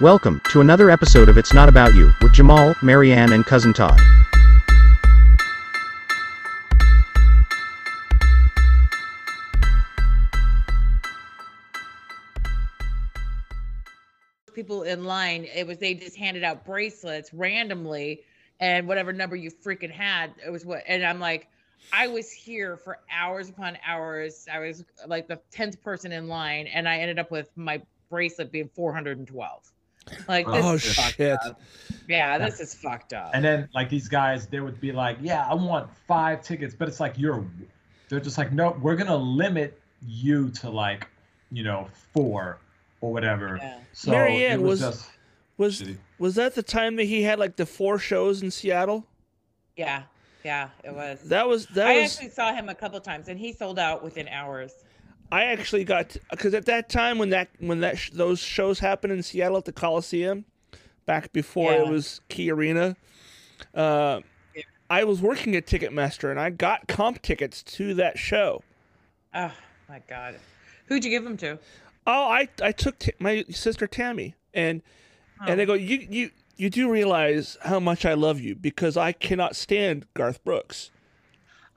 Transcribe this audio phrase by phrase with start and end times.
[0.00, 3.98] Welcome to another episode of It's Not About You with Jamal, Marianne, and Cousin Todd.
[14.54, 18.22] people in line, it was they just handed out bracelets randomly,
[18.60, 20.84] and whatever number you freaking had, it was what.
[20.86, 21.48] And I'm like,
[21.92, 24.46] I was here for hours upon hours.
[24.52, 28.52] I was like the tenth person in line, and I ended up with my bracelet
[28.52, 29.72] being 412.
[30.28, 31.38] Like this Oh, is fucked shit.
[31.46, 31.60] up.
[32.08, 33.30] Yeah, this is fucked up.
[33.34, 36.88] And then like these guys, they would be like, "Yeah, I want five tickets," but
[36.88, 37.44] it's like you're,
[38.08, 41.06] they're just like, "No, we're gonna limit you to like,
[41.50, 42.58] you know, four
[43.00, 43.78] or whatever." Yeah.
[43.92, 45.10] So Marianne, it was, was- just
[45.58, 45.96] Was shitty.
[46.18, 49.04] was that the time that he had like the four shows in Seattle?
[49.76, 50.04] Yeah,
[50.44, 51.20] yeah, it was.
[51.28, 54.02] That was that I was actually saw him a couple times, and he sold out
[54.02, 54.72] within hours.
[55.30, 59.12] I actually got because at that time when that when that sh- those shows happened
[59.12, 60.44] in Seattle at the Coliseum,
[61.06, 62.96] back before it was Key Arena,
[63.74, 64.20] uh,
[64.54, 64.62] Yeah.
[64.90, 68.62] I was working at Ticketmaster and I got comp tickets to that show.
[69.34, 69.52] Oh
[69.88, 70.36] my god,
[70.86, 71.58] who'd you give them to?
[72.06, 74.82] Oh, I I took t- my sister Tammy and
[75.40, 75.44] Oh.
[75.46, 79.12] and they go you you you do realize how much I love you because I
[79.12, 80.90] cannot stand Garth Brooks.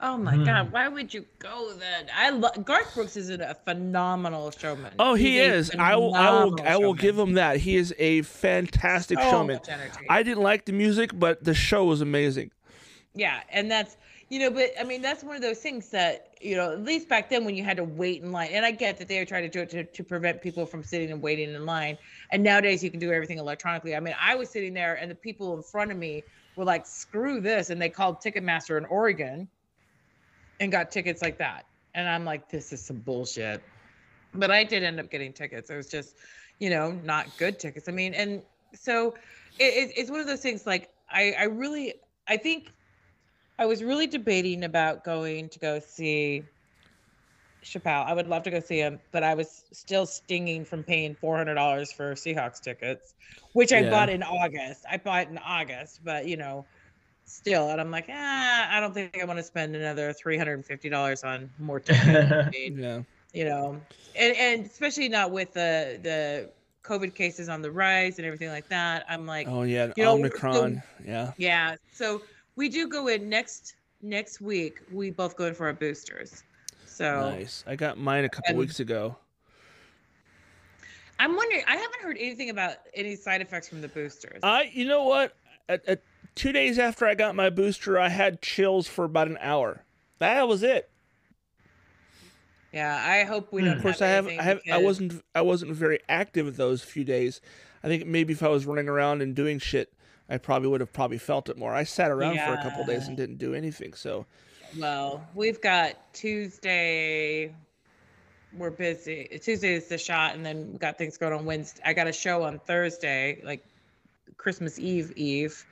[0.02, 0.44] Oh my Hmm.
[0.44, 2.06] god, why would you go then?
[2.14, 4.92] I love Garth Brooks is a phenomenal showman.
[4.98, 5.70] Oh, he He's is.
[5.78, 7.58] I will I will phenomenal I will give him that.
[7.58, 9.56] He is a fantastic So showman.
[9.56, 10.06] much energy.
[10.08, 12.50] I didn't like the music, but the show was amazing.
[13.14, 13.96] yeah, and that's
[14.28, 17.08] you know, but I mean that's one of those things that you know, at least
[17.08, 19.24] back then when you had to wait in line, and I get that they were
[19.26, 21.98] trying to do it to, to prevent people from sitting and waiting in line,
[22.32, 23.94] and nowadays you can do everything electronically.
[23.94, 26.24] I mean, I was sitting there, and the people in front of me
[26.56, 29.48] were like, "Screw this," and they called Ticketmaster in Oregon,
[30.62, 33.62] and got tickets like that, and I'm like, "This is some bullshit."
[34.32, 35.68] But I did end up getting tickets.
[35.70, 36.16] It was just,
[36.60, 37.88] you know, not good tickets.
[37.88, 38.42] I mean, and
[38.74, 39.08] so
[39.58, 40.66] it, it, it's one of those things.
[40.66, 41.94] Like I, I really,
[42.28, 42.70] I think
[43.58, 46.44] I was really debating about going to go see
[47.64, 48.06] Chappelle.
[48.06, 51.36] I would love to go see him, but I was still stinging from paying four
[51.36, 53.14] hundred dollars for Seahawks tickets,
[53.52, 53.90] which I Yeah.
[53.90, 54.84] bought in August.
[54.88, 56.68] I bought in August, but you know,
[57.32, 60.54] still, and I'm like, ah, I don't think I want to spend another three hundred
[60.54, 62.56] and fifty dollars on more tickets.
[62.76, 63.02] Yeah.
[63.32, 63.80] you know,
[64.16, 66.50] and and especially not with the the
[66.84, 69.04] COVID cases on the rise and everything like that.
[69.08, 70.82] I'm like, Oh yeah, You know, Omicron.
[71.06, 71.32] yeah.
[71.36, 71.76] yeah.
[71.92, 72.22] So
[72.56, 74.80] we do go in next next week.
[74.92, 76.42] We both go in for our boosters.
[76.86, 77.64] So Nice.
[77.66, 79.16] I got mine a couple And- weeks ago.
[81.18, 81.62] I'm wondering.
[81.68, 84.40] I haven't heard anything about any side effects from the boosters.
[84.42, 85.34] I you know what?
[85.68, 86.02] At, at
[86.34, 89.84] two days after I got my booster, I had chills for about an hour.
[90.18, 90.90] That was it.
[92.72, 93.68] yeah, I hope we hmm.
[93.68, 93.76] don't.
[93.76, 97.04] Of course, have I have I have I wasn't I wasn't very active those few
[97.04, 97.40] days.
[97.82, 99.92] I think maybe if I was running around and doing shit,
[100.28, 101.74] I probably would have probably felt it more.
[101.74, 103.94] I sat around for a couple days and didn't do anything.
[103.94, 104.26] So
[104.78, 107.54] Well, we've got Tuesday.
[108.56, 109.28] We're busy.
[109.42, 111.82] Tuesday is the shot, and then we got things going on Wednesday.
[111.84, 113.64] I got a show on Thursday, like
[114.36, 115.64] Christmas Eve Eve.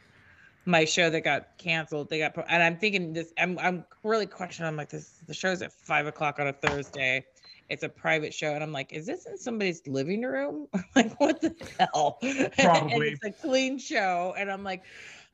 [0.66, 2.10] My show that got canceled.
[2.10, 3.32] They got, and I'm thinking this.
[3.38, 4.68] I'm I'm really questioning.
[4.68, 5.16] I'm like, this.
[5.26, 7.24] The show's at five o'clock on a Thursday.
[7.70, 10.66] It's a private show, and I'm like, is this in somebody's living room?
[10.96, 12.18] like, what the hell?
[12.22, 13.10] and Probably.
[13.10, 14.82] it's a clean show, and I'm like,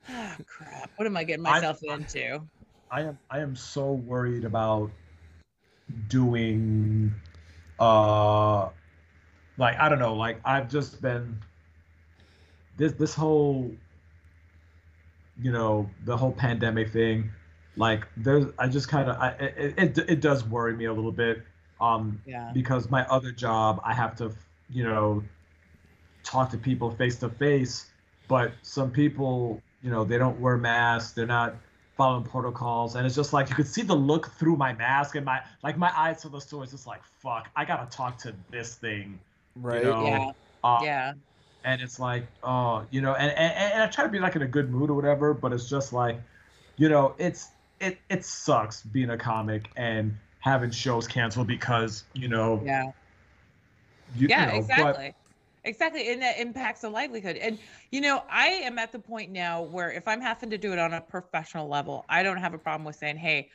[0.08, 0.90] ah, crap.
[0.96, 2.40] What am I getting I- myself into?
[2.90, 4.90] I am I am so worried about
[6.08, 7.12] doing
[7.80, 8.68] uh
[9.58, 11.36] like I don't know, like I've just been
[12.76, 13.70] this this whole
[15.40, 17.30] you know, the whole pandemic thing,
[17.76, 21.42] like there's I just kind of it, it it does worry me a little bit
[21.80, 22.50] um Yeah.
[22.54, 24.32] because my other job I have to,
[24.70, 25.22] you know,
[26.24, 27.86] talk to people face to face,
[28.28, 31.54] but some people, you know, they don't wear masks, they're not
[31.96, 35.24] following protocols, and it's just like you could see the look through my mask and
[35.24, 38.34] my like my eyes to the store is just like fuck, I gotta talk to
[38.50, 39.18] this thing,
[39.54, 39.84] right.
[39.84, 40.04] you know.
[40.06, 40.32] Yeah.
[40.64, 41.12] Uh, Yeah.
[41.66, 44.42] And it's like oh you know and, and and i try to be like in
[44.42, 46.20] a good mood or whatever but it's just like
[46.78, 52.28] you know it's it it sucks being a comic and having shows canceled because you
[52.28, 52.84] know Yeah.
[54.16, 55.12] you, Yeah, you know, exactly.
[55.64, 56.12] Exactly.
[56.12, 57.36] And that impacts the livelihood.
[57.36, 57.58] And,
[57.90, 60.78] you know, I am at the point now where if I'm having to do it
[60.78, 63.50] on a professional level, I don't have a problem with saying, hey,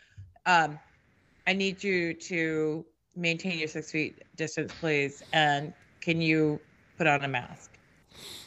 [0.46, 0.80] um,
[1.48, 2.86] I need you to
[3.16, 5.24] maintain your six feet distance, please.
[5.34, 6.62] And can you
[6.98, 7.71] put on a mask?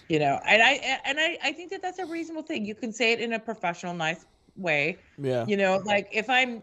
[0.09, 2.67] You know, and I and I, I think that that's a reasonable thing.
[2.67, 4.25] You can say it in a professional, nice
[4.57, 4.99] way.
[5.19, 5.47] Yeah.
[5.47, 6.63] You know, like if I'm if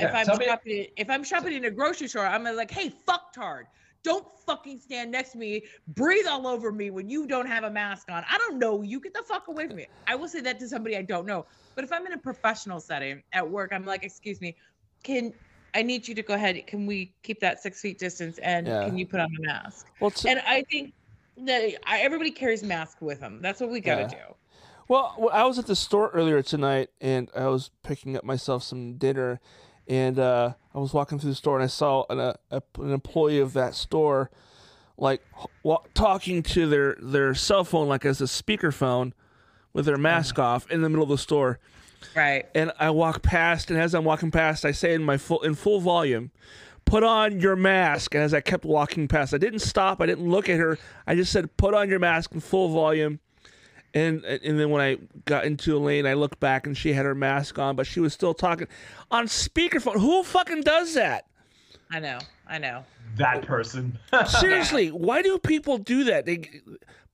[0.00, 2.92] Yeah, I'm tell me- shopping if I'm shopping in a grocery store, I'm like, hey,
[3.08, 3.64] fucktard,
[4.04, 7.70] don't fucking stand next to me, breathe all over me when you don't have a
[7.70, 8.24] mask on.
[8.28, 9.00] I don't know you.
[9.00, 9.86] Get the fuck away from me.
[10.06, 11.46] I will say that to somebody I don't know.
[11.74, 14.54] But if I'm in a professional setting at work, I'm like, excuse me,
[15.02, 15.32] can
[15.74, 16.66] I need you to go ahead?
[16.66, 18.84] Can we keep that six feet distance and Yeah.
[18.84, 19.86] can you put on a mask?
[19.98, 20.92] Well, t- And I think
[21.38, 23.40] that I, everybody carries masks with them.
[23.42, 24.08] That's what we gotta Yeah.
[24.08, 24.34] do.
[24.88, 28.94] Well, I was at the store earlier tonight, and I was picking up myself some
[28.94, 29.40] dinner,
[29.88, 32.92] and uh, I was walking through the store, and I saw an, uh, a, an
[32.92, 34.30] employee of that store,
[34.98, 35.22] like
[35.94, 39.12] talking to their their cell phone, like as a speakerphone,
[39.72, 41.58] with their mask off in the middle of the store.
[42.14, 42.46] Right.
[42.54, 45.54] And I walk past, and as I'm walking past, I say in my full in
[45.54, 46.32] full volume,
[46.92, 50.02] "Put on your mask." And as I kept walking past, I didn't stop.
[50.02, 50.78] I didn't look at her.
[51.06, 53.20] I just said, "Put on your mask" in full volume.
[53.94, 57.04] And and then when I got into a lane, I looked back and she had
[57.04, 58.68] her mask on, but she was still talking
[59.10, 60.00] on speakerphone.
[60.00, 61.26] Who fucking does that?
[61.90, 62.18] I know.
[62.46, 62.84] I know.
[63.16, 63.98] That person.
[64.26, 66.26] Seriously, why do people do that?
[66.26, 66.62] They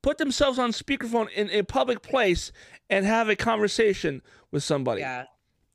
[0.02, 2.52] put themselves on speakerphone in a public place
[2.88, 5.00] and have a conversation with somebody.
[5.00, 5.25] Yeah.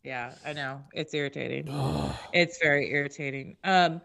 [0.04, 0.82] Yeah, I know.
[0.94, 1.68] It's irritating.
[2.34, 3.58] it's very irritating.
[3.64, 4.02] Um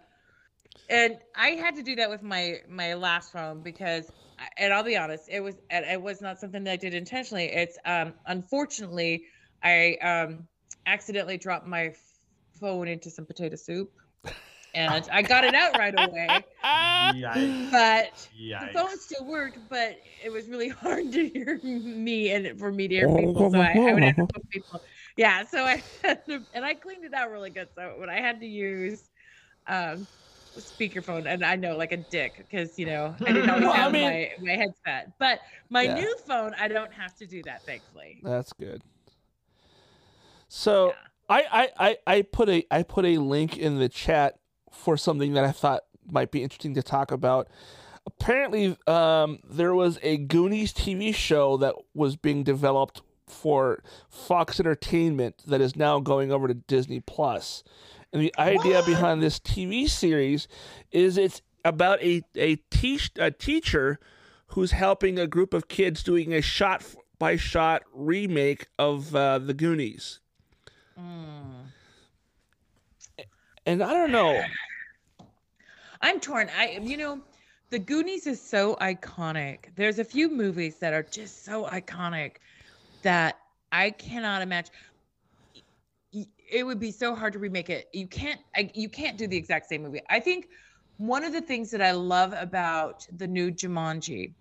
[0.90, 4.10] and I had to do that with my my last phone because
[4.56, 7.46] and I'll be honest, it was and it was not something that I did intentionally.
[7.46, 9.24] It's um unfortunately
[9.62, 10.46] I um
[10.86, 11.92] accidentally dropped my
[12.60, 13.90] phone into some potato soup
[14.74, 16.44] and I got it out right away.
[16.64, 17.70] Yikes.
[17.70, 18.72] But Yikes.
[18.72, 22.88] the phone still worked, but it was really hard to hear me and for me
[22.88, 23.50] to hear people.
[23.50, 24.80] So I, I would have to put people.
[25.18, 27.68] Yeah, so I had to, and I cleaned it out really good.
[27.76, 29.10] So when I had to use
[29.66, 30.06] um
[30.56, 33.78] speakerphone, and I know like a dick because you know I didn't always Well, I
[33.78, 35.94] have mean- my my headset, but my Yeah.
[35.96, 38.20] new phone I don't have to do that thankfully.
[38.22, 38.82] That's good.
[40.48, 40.94] So
[41.28, 44.38] I, I, I, I put a I put a link in the chat
[44.72, 47.48] for something that I thought might be interesting to talk about.
[48.06, 55.42] Apparently, um, there was a Goonies TV show that was being developed for Fox Entertainment
[55.46, 57.62] that is now going over to Disney Plus.
[58.12, 60.48] And the idea behind this TV series
[60.90, 63.98] is it's about a a, teach, a teacher
[64.48, 66.82] who's helping a group of kids doing a shot
[67.18, 70.20] by shot remake of uh, the Goonies.
[73.66, 74.42] And I don't know.
[76.00, 76.48] I'm torn.
[76.56, 77.20] I you know,
[77.70, 79.66] The Goonies is so iconic.
[79.76, 82.36] There's a few movies that are just so iconic
[83.02, 83.38] that
[83.72, 84.72] I cannot imagine.
[86.50, 87.88] It would be so hard to remake it.
[87.92, 88.40] You can't.
[88.56, 90.00] I, you can't do the exact same movie.
[90.08, 90.48] I think
[90.96, 94.34] one of the things that I love about the new Jumanji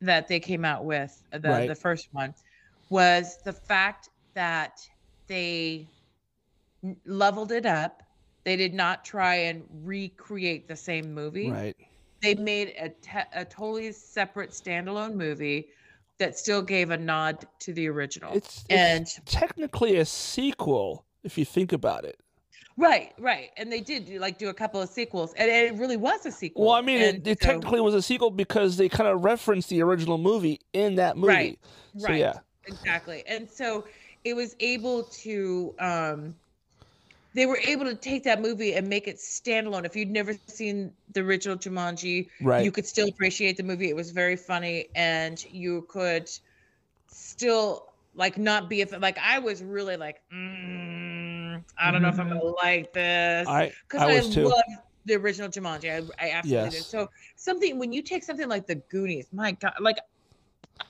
[0.00, 1.66] that they came out with, the Right.
[1.66, 2.34] the first one,
[2.90, 4.78] was the fact that
[5.26, 5.90] they
[7.06, 8.02] leveled it up.
[8.44, 11.76] They did not try and recreate the same movie Right.
[12.22, 15.68] they made a, te- a totally separate standalone movie
[16.18, 18.32] that still gave a nod to the original.
[18.34, 22.18] It's, it's and technically a sequel if you think about it.
[22.76, 26.24] right, right, and they did like do a couple of sequels, and it really was
[26.26, 26.66] a sequel.
[26.66, 29.68] Well, I mean, it, it so- technically was a sequel because they kind of referenced
[29.70, 31.28] the original movie in that movie.
[31.28, 31.58] Right,
[31.98, 32.34] So right, yeah,
[32.66, 33.84] exactly, and so
[34.24, 35.74] it was able to.
[35.78, 36.34] um
[37.34, 39.84] they were able to take that movie and make it standalone.
[39.84, 42.64] If you'd never seen the original Jumanji, right.
[42.64, 43.90] you could still appreciate the movie.
[43.90, 46.30] It was very funny, and you could
[47.08, 52.18] still like not be a like I was really like, mm, I don't know if
[52.20, 53.48] I'm gonna like this
[53.82, 54.44] because I I, too.
[54.44, 54.62] love
[55.04, 55.90] the original Jumanji.
[55.90, 56.84] I, I absolutely did.
[56.84, 59.98] So something when you take something like The Goonies, my God, like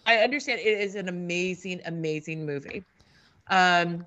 [0.06, 2.84] I understand it is an amazing, amazing movie.
[3.48, 4.04] Um,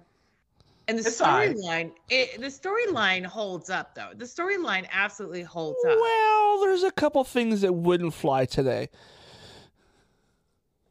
[0.87, 1.55] and the It's all right.
[1.55, 4.11] storyline, it, the storyline holds up though.
[4.15, 5.97] The storyline absolutely holds up.
[5.99, 8.89] Well, there's a couple things that wouldn't fly today.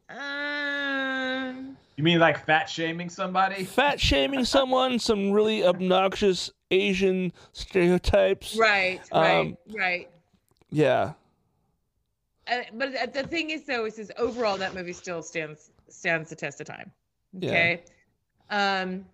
[0.09, 3.63] Um, You mean like fat shaming somebody?
[3.63, 8.55] Fat shaming someone, some really obnoxious Asian stereotypes.
[8.57, 10.09] right, right, Um, right.
[10.69, 11.13] Yeah.
[12.49, 16.29] Uh, but the- the thing is, though, is, is overall that movie still stands stands
[16.29, 16.91] the test of time.
[17.33, 17.49] Yeah.
[17.49, 17.83] Okay.
[18.49, 19.05] Um,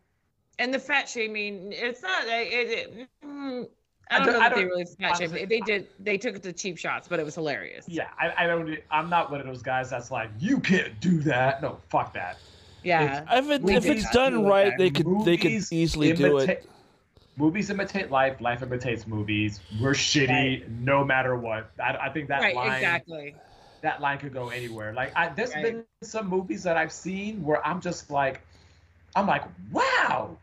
[0.60, 2.26] and the fat shaming, it's not.
[2.28, 3.68] It, it, mm,
[4.12, 5.34] I I don't don't- know I that they really fat shamed.
[5.50, 5.88] They did.
[6.00, 7.86] They took it to cheap shots, but it was hilarious.
[7.88, 8.78] Yeah, I, I don't.
[8.92, 11.62] I'm not one of those guys that's like, you can't do that.
[11.62, 12.38] No, fuck that.
[12.84, 13.24] Yeah.
[13.32, 14.78] If, it, if it's done do right, then.
[14.78, 16.70] they could they could Movies easily do it.
[17.38, 18.40] Movies imitate life.
[18.42, 19.62] Life imitates movies.
[19.82, 21.72] We're shitty no matter what.
[21.82, 22.54] I, I think that right.
[22.56, 22.74] line.
[22.74, 23.36] Exactly.
[23.82, 24.94] that line could go anywhere.
[24.94, 25.64] Like I, there's Right.
[25.64, 28.42] been some movies that I've seen where I'm just like,
[29.16, 30.38] I'm like, wow.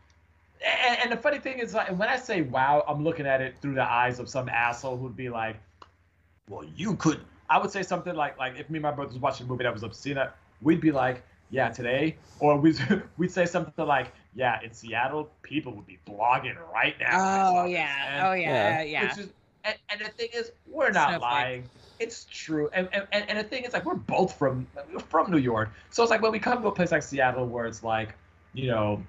[0.63, 3.55] And, and the funny thing is, like, when I say wow, I'm looking at it
[3.61, 5.57] through the eyes of some asshole who'd be like,
[6.49, 7.21] well, you could.
[7.49, 9.63] I would say something like, like if me and my brother was watching a movie
[9.63, 10.17] that was obscene,
[10.61, 12.79] we'd be like, yeah, today, or we'd
[13.17, 17.61] we'd say something like, yeah, in Seattle, people would be blogging right now.
[17.61, 19.09] Oh yeah, oh yeah, yeah.
[19.09, 19.29] Which is,
[19.63, 21.21] and, and the thing is, we're not Snowflake.
[21.21, 21.69] lying.
[21.99, 22.69] It's true.
[22.73, 24.65] And, and and and the thing is, like, we're both from
[25.09, 27.65] from New York, so it's like when we come to a place like Seattle, where
[27.65, 28.15] it's like,
[28.53, 29.03] you know,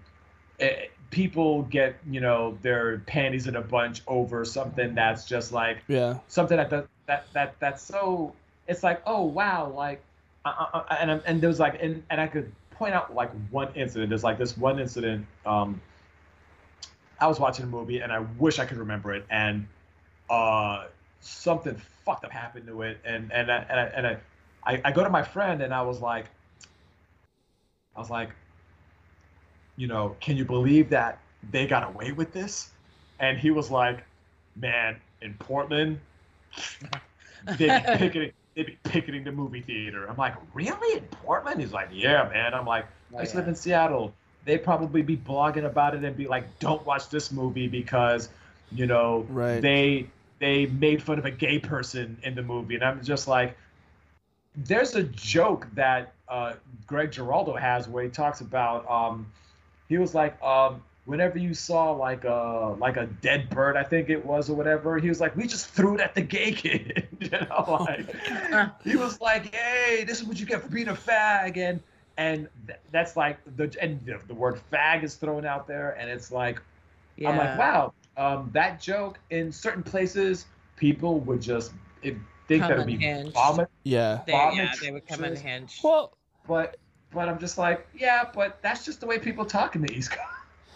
[0.59, 5.85] eh, people get you know their panties in a bunch over something that's just like
[5.87, 6.19] Yeah.
[6.29, 8.35] something that that that, that that's so
[8.67, 10.03] it's like oh wow like
[10.45, 13.31] uh, uh, uh, and I'm- and there's like and, and I could point out like
[13.51, 15.81] one incident there's like this one incident um
[17.21, 19.67] I was watching a movie and I wish I could remember it and
[20.31, 20.87] uh
[21.21, 24.17] something fucked up happened to it and and I, and I, and I,
[24.65, 26.27] I I go to my friend and I was like
[27.97, 28.31] I was like
[29.77, 31.19] you know can you believe that
[31.51, 32.71] they got away with this
[33.21, 34.05] and he was like
[34.57, 35.99] man in Portland
[37.59, 40.07] they'd be picketing they'd be picketing the movie theater.
[40.07, 40.99] I'm like, really?
[40.99, 41.61] In Portland?
[41.61, 42.55] He's like, yeah, man.
[42.55, 42.87] I'm like,
[43.17, 44.13] I to live in Seattle.
[44.45, 48.29] They'd probably be blogging about it and be like, don't watch this movie because,
[48.71, 49.61] you know, Right.
[49.61, 52.75] they they made fun of a gay person in the movie.
[52.75, 53.57] And I'm just like,
[54.57, 56.55] there's a joke that uh,
[56.87, 59.27] Greg Giraldo has where he talks about um,
[59.89, 64.11] he was like um, whenever you saw like a like a dead bird I think
[64.11, 67.09] it was or whatever he was like we just threw it at the gay kid
[67.21, 68.15] you know like
[68.85, 71.81] he was like hey this is what you get for being a fag and
[72.17, 76.11] and th- that's like the and the, the word fag is thrown out there and
[76.11, 76.61] it's like
[77.17, 77.31] yeah.
[77.31, 80.45] I'm like wow um, that joke in certain places
[80.77, 81.73] people would just
[82.03, 82.17] it,
[82.49, 84.23] think Come that would be vomit Yeah.
[84.27, 85.41] They, Vomit yeah, they would come trenches.
[85.41, 85.81] unhinged.
[85.83, 86.77] Well, but
[87.13, 90.11] but I'm just like, yeah, but that's just the way people talk in the East
[90.11, 90.23] Coast.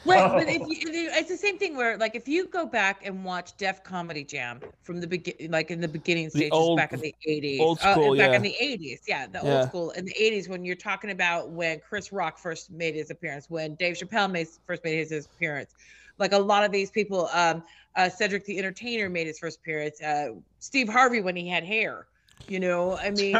[0.04, 2.66] Right, but if you, if you, it's the same thing where, like, if you go
[2.66, 6.76] back and watch Def Comedy Jam from the begin, like in the beginning stages old-
[6.76, 8.36] back in the eighties, old school, back yeah.
[8.36, 9.58] in the eighties, yeah, the Yeah.
[9.60, 13.10] old school in the eighties when you're talking about when Chris Rock first made his
[13.10, 15.74] appearance, when Dave Chappelle made first made his, his appearance,
[16.18, 17.62] like a lot of these people, um,
[17.96, 20.28] uh, Cedric the Entertainer made his first appearance, uh,
[20.60, 22.06] Steve Harvey when he had hair,
[22.48, 23.36] you know, I mean.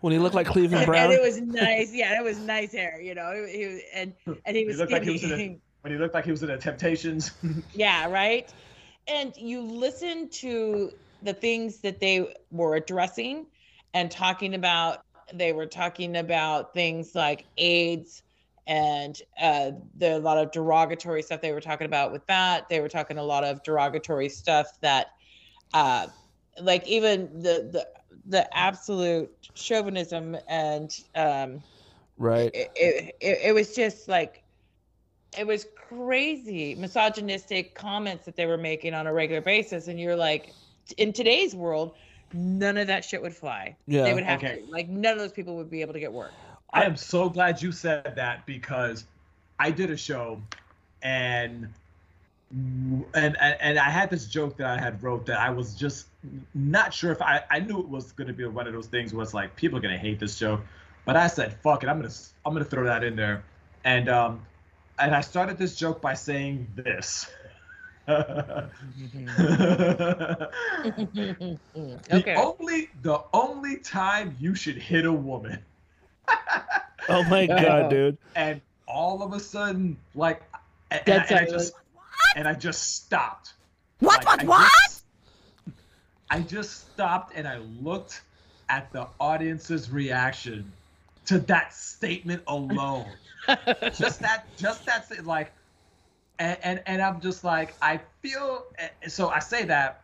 [0.00, 1.04] when he looked like Cleveland and, Brown.
[1.04, 3.46] and it was nice, yeah, it was nice hair, you know.
[3.46, 4.14] He, he was, and
[4.44, 6.42] and he was looked like he was in a- when he looked like he was
[6.42, 7.32] in the Temptations.
[7.74, 8.52] Yeah, right.
[9.08, 10.90] And you listen to
[11.22, 13.46] the things that they were addressing
[13.94, 15.04] and talking about.
[15.32, 18.22] They were talking about things like AIDS
[18.66, 22.68] and uh, there are a lot of derogatory stuff they were talking about with that.
[22.68, 25.08] They were talking a lot of derogatory stuff that,
[25.72, 26.08] uh,
[26.60, 27.86] like even the the
[28.26, 31.62] the absolute chauvinism and um,
[32.18, 32.50] right.
[32.52, 34.42] it, it, it, it was just like
[35.38, 40.16] it was crazy misogynistic comments that they were making on a regular basis and you're
[40.16, 40.54] like
[40.96, 41.94] in today's world
[42.32, 44.04] none of that shit would fly Yeah.
[44.04, 44.56] they would have Okay.
[44.56, 46.32] to like none of those people would be able to get work
[46.72, 49.06] I am so glad you said that because
[49.58, 50.40] I did a show
[51.02, 51.68] and
[52.56, 56.06] and and, and I had this joke that I had wrote that I was just
[56.54, 59.12] not sure if I, I knew it was going to be one of those things
[59.12, 60.60] where it's like people are going to hate this joke,
[61.04, 63.44] but I said fuck it I'm gonna I'm gonna throw that in there,
[63.84, 64.42] and um
[64.98, 67.30] and I started this joke by saying this.
[68.06, 68.78] the
[72.12, 75.60] okay only the only time you should hit a woman
[77.08, 78.18] Oh my god, dude.
[78.34, 80.42] and all of a sudden, like,
[80.90, 81.74] and, and, That's I, I just
[82.36, 83.54] and I just stopped.
[83.98, 85.02] what Like, what I what just-
[86.30, 88.22] I just stopped and I looked
[88.68, 90.70] at the audience's reaction
[91.26, 93.06] to that statement alone.
[93.94, 95.52] just that, just that, sta- like,
[96.38, 98.64] and, and and I'm just like, I feel.
[98.78, 100.02] Eh, so I say that,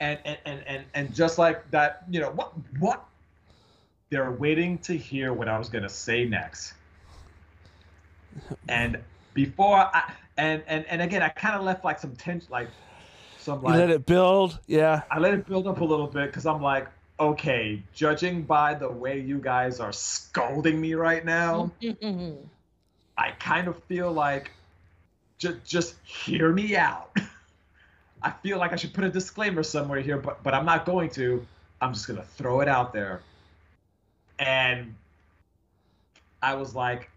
[0.00, 3.04] and and and and, and just like that, you know, what what
[4.10, 6.74] they're waiting to hear what I was gonna say next.
[8.68, 8.98] And
[9.34, 12.68] before I and and and again, I kind of left like some tension, like
[13.38, 13.74] some like.
[13.74, 14.58] You let it build.
[14.66, 15.02] Yeah.
[15.10, 18.88] I let it build up a little bit because I'm like, okay, judging by the
[18.88, 21.70] way you guys are scolding me right now,
[23.18, 24.50] I kind of feel like
[25.38, 27.16] just just hear me out.
[28.22, 31.10] I feel like I should put a disclaimer somewhere here, but but I'm not going
[31.10, 31.46] to.
[31.80, 33.20] I'm just gonna throw it out there.
[34.38, 34.94] And
[36.42, 37.10] I was like,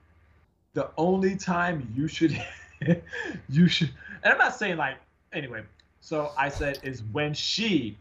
[0.73, 2.31] the only time you should
[3.49, 3.89] you should
[4.23, 4.97] and I'm not saying like
[5.33, 5.63] anyway,
[6.01, 7.97] so I said is when she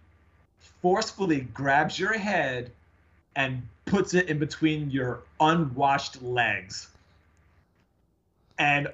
[0.83, 2.71] forcefully grabs your head
[3.37, 6.89] and puts it in between your unwashed legs.
[8.59, 8.89] And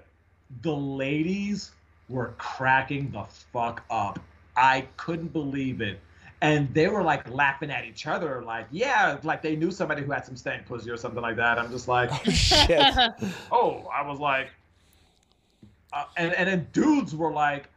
[0.63, 1.73] the ladies
[2.09, 4.19] were cracking the fuck up.
[4.57, 6.01] I couldn't believe it.
[6.43, 10.11] and they were like laughing at each other, like yeah, like they knew somebody who
[10.11, 11.59] had some stank pussy or something like that.
[11.59, 12.81] I'm just like, oh, Shit.
[13.53, 14.49] oh, I was like,
[15.93, 17.69] uh, and and then dudes were like,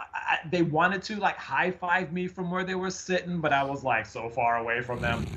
[0.00, 3.64] I, they wanted to like high five me from where they were sitting, but I
[3.64, 5.28] was like so far away from them.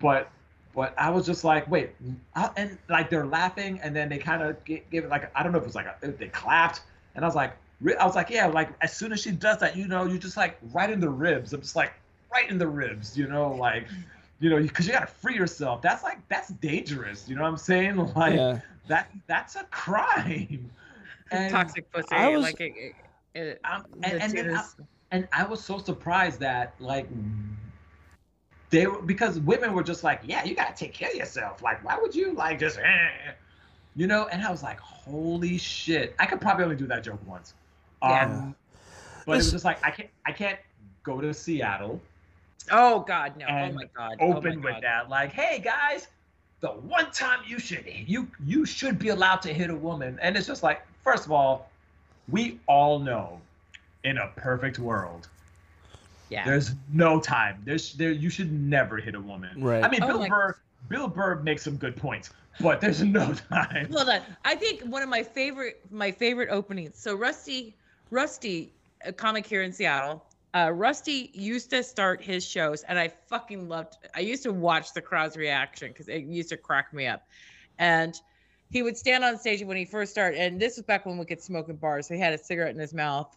[0.00, 0.30] But
[0.74, 1.90] but I was just like, wait,
[2.34, 5.52] uh, and like they're laughing, and then they kind of give it like I don't
[5.52, 6.82] know if it was like a, they clapped,
[7.14, 7.56] and I was like,
[7.98, 10.36] I was like, yeah, like as soon as she does that, you know, you just
[10.36, 11.52] like right in the ribs.
[11.52, 11.92] I'm just like
[12.32, 13.86] right in the ribs, you know, like.
[14.40, 15.82] You know, because you gotta free yourself.
[15.82, 17.28] That's like that's dangerous.
[17.28, 17.96] You know what I'm saying?
[18.16, 18.60] Like Yeah.
[18.88, 20.68] that that's a crime.
[21.32, 22.08] And, Toxic pussy.
[22.12, 22.94] I was- like it, it,
[23.34, 24.64] it, and, and, I,
[25.10, 27.08] and I was so surprised that like
[28.70, 31.62] they were because women were just like, yeah, you gotta take care of yourself.
[31.62, 33.32] Like, why would you like just, eh?
[33.96, 34.28] you know?
[34.28, 37.54] And I was like, holy shit, I could probably only do that joke once.
[38.02, 38.24] Yeah.
[38.24, 38.56] Um,
[39.26, 40.58] but it was just like I can't I can't
[41.04, 42.00] go to Seattle
[42.70, 43.46] oh God, no!
[43.48, 44.16] oh my God!
[44.20, 44.82] oh my open with God.
[44.82, 45.10] that.
[45.10, 46.08] Like, hey guys,
[46.60, 50.18] the one time you should you you should be allowed to hit a woman.
[50.22, 51.70] And it's just like, first of all,
[52.28, 53.40] we all know
[54.04, 55.28] in a perfect world,
[56.28, 56.44] Yeah.
[56.44, 57.60] there's no time.
[57.64, 59.62] There's there you should never hit a woman.
[59.62, 59.84] Right.
[59.84, 60.56] I mean Oh Bill my- Burr
[60.88, 62.30] Bill Burr makes some good points,
[62.60, 63.88] but there's no time.
[63.92, 64.20] Hold on.
[64.44, 66.96] I think one of my favorite my favorite openings.
[66.98, 67.74] So Rusty
[68.10, 68.72] Rusty,
[69.04, 70.24] a comic here in Seattle.
[70.54, 73.96] Uh, Rusty used to start his shows, and I fucking loved.
[74.14, 77.26] I used to watch the crowd's reaction because it used to crack me up.
[77.78, 78.20] And
[78.72, 81.26] he would stand on stage when he first started, and this was back when we
[81.26, 82.08] could smoke in bars.
[82.08, 83.36] So he had a cigarette in his mouth,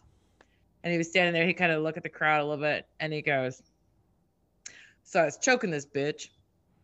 [0.82, 1.46] and he was standing there.
[1.46, 3.62] He kind of looked at the crowd a little bit, and he goes,
[5.04, 6.28] "So I was choking this bitch."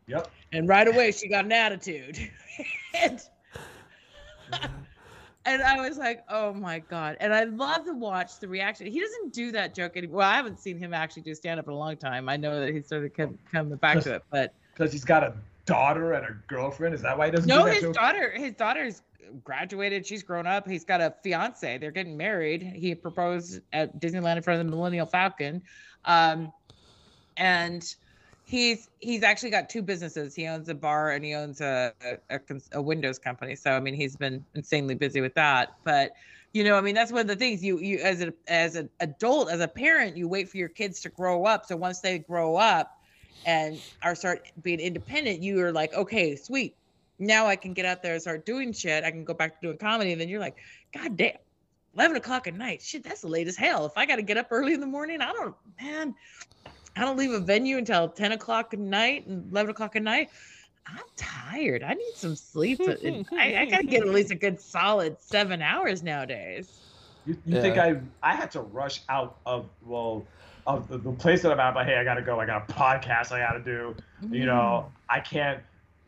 [0.09, 0.31] Yep.
[0.53, 2.19] and right away she got an attitude
[2.95, 3.23] and
[5.47, 9.01] and i was like oh my god and i love to watch the reaction he
[9.01, 11.73] doesn't do that joke anymore well i haven't seen him actually do stand up in
[11.73, 14.53] a long time i know that he's sort of come, coming back to it but
[14.75, 15.33] Because he's got a
[15.67, 16.95] daughter and a girlfriend.
[16.95, 17.95] Is that why he doesn't no do his joke?
[17.95, 19.03] daughter his daughter's
[19.45, 20.07] graduated.
[20.07, 20.69] She's grown up.
[20.69, 21.79] He's got a fiance.
[21.79, 22.63] They're getting married.
[22.63, 25.63] He proposed at disneyland in front of the Millennium Falcon.
[26.05, 26.53] Um
[27.37, 27.95] and
[28.45, 30.35] he's he's actually got two businesses.
[30.35, 31.93] He owns a bar and he owns a
[32.31, 33.55] a, a, a windows company.
[33.57, 35.75] So i mean he's been insanely busy with that.
[35.85, 36.13] But
[36.55, 38.91] you know i mean that's one of the things you you as a as an
[39.01, 41.65] adult as a parent you wait for your kids to grow up.
[41.67, 42.99] So once they grow up
[43.47, 46.77] and are start being independent you are like okay sweet
[47.23, 49.05] now I can get out there and start doing shit.
[49.05, 50.13] I can go back to doing comedy.
[50.13, 50.57] And then you're like,
[50.93, 51.37] God damn,
[51.95, 52.83] 11 o'clock at night.
[52.83, 53.87] Shit, that's late as hell.
[53.87, 56.15] If I got to get up early in the morning, I don't, man,
[56.97, 60.31] I don't leave a venue until 10 o'clock at night and 11 o'clock at night.
[60.87, 61.85] I'm tired.
[61.85, 62.81] I need some sleep.
[62.83, 66.81] I, I got to get at least a good solid seven hours nowadays.
[67.25, 70.27] You, you think I I had to rush out of well
[70.67, 72.41] of the, the place that I'm at, but hey, I gotta go.
[72.41, 73.95] I got a podcast I gotta do.
[74.31, 75.61] You know, I can't.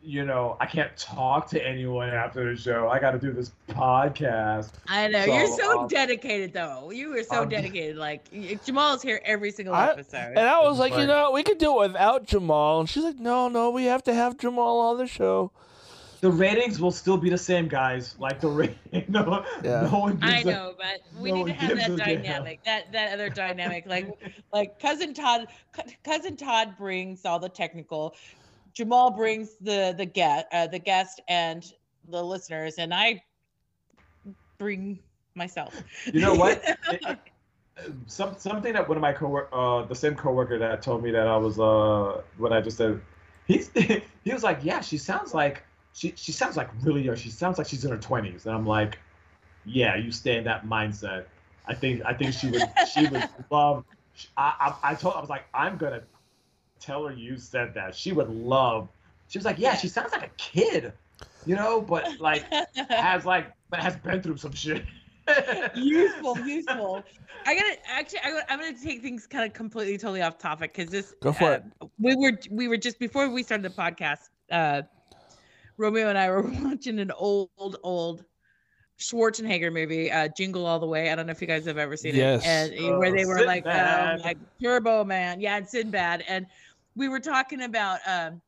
[0.07, 2.89] You know, I can't talk to anyone after the show.
[2.89, 4.69] I got to do this podcast.
[4.87, 5.25] I know.
[5.25, 6.91] You're So, so um, dedicated, though.
[6.91, 7.95] You were so um, dedicated.
[7.97, 8.21] Like,
[8.63, 10.33] Jamal's here every single I- episode.
[10.37, 12.81] And I was like, you know, we could do it without Jamal.
[12.81, 15.51] And she's like, no, no, we have to have Jamal on the show.
[16.21, 18.15] The ratings will still be the same, guys.
[18.19, 19.89] Like the rating, no, Yeah.
[19.91, 20.17] no one.
[20.17, 22.21] Gives I a- know, but we no need to have that a damn.
[22.21, 23.85] dynamic, that that other dynamic.
[23.85, 24.07] Like
[24.53, 28.15] like cousin Todd, cou- cousin Todd brings all the technical.
[28.73, 31.63] Jamal brings the the guest, uh, the guest and
[32.07, 33.23] the listeners, and I
[34.57, 34.99] bring
[35.35, 35.73] myself.
[36.11, 36.63] You know what?
[36.91, 37.19] It-
[38.07, 41.27] some something that one of my coworker, uh, the same coworker that told me that
[41.27, 43.01] I was uh, what I just said,
[43.47, 43.69] he's
[44.23, 45.61] he was like, yeah, she sounds like
[45.95, 47.15] she she sounds like really young.
[47.15, 48.99] She sounds like she's in her twenties, and I'm like,
[49.63, 51.25] yeah, you stay in that mindset.
[51.67, 53.85] I think I think she would she would love.
[54.37, 56.03] I, I I told I was like, I'm gonna
[56.81, 57.95] tell her you said that.
[57.95, 58.89] She would love.
[59.29, 60.91] She was like, yeah, she sounds like a kid,
[61.45, 62.43] you know, but like
[62.89, 64.83] has like but has been through some shit.
[65.75, 67.03] useful, useful.
[67.45, 68.19] I gotta actually.
[68.19, 71.15] I, I'm gonna take things kind of completely, totally off topic because this.
[71.21, 71.63] Go for uh, it.
[71.99, 74.29] We were we were just before we started the podcast.
[74.51, 74.81] Uh,
[75.77, 78.25] Romeo and I were watching an old, old
[78.99, 81.11] Schwarzenegger movie, uh, Jingle All the Way.
[81.11, 82.45] I don't know if you guys have ever seen Yes.
[82.45, 84.15] it, and uh, where they Oh, were like, Sinbad.
[84.15, 86.45] um, like Turbo Man, yeah, and Sinbad, and
[86.95, 87.99] we were talking about.
[88.07, 88.41] Um,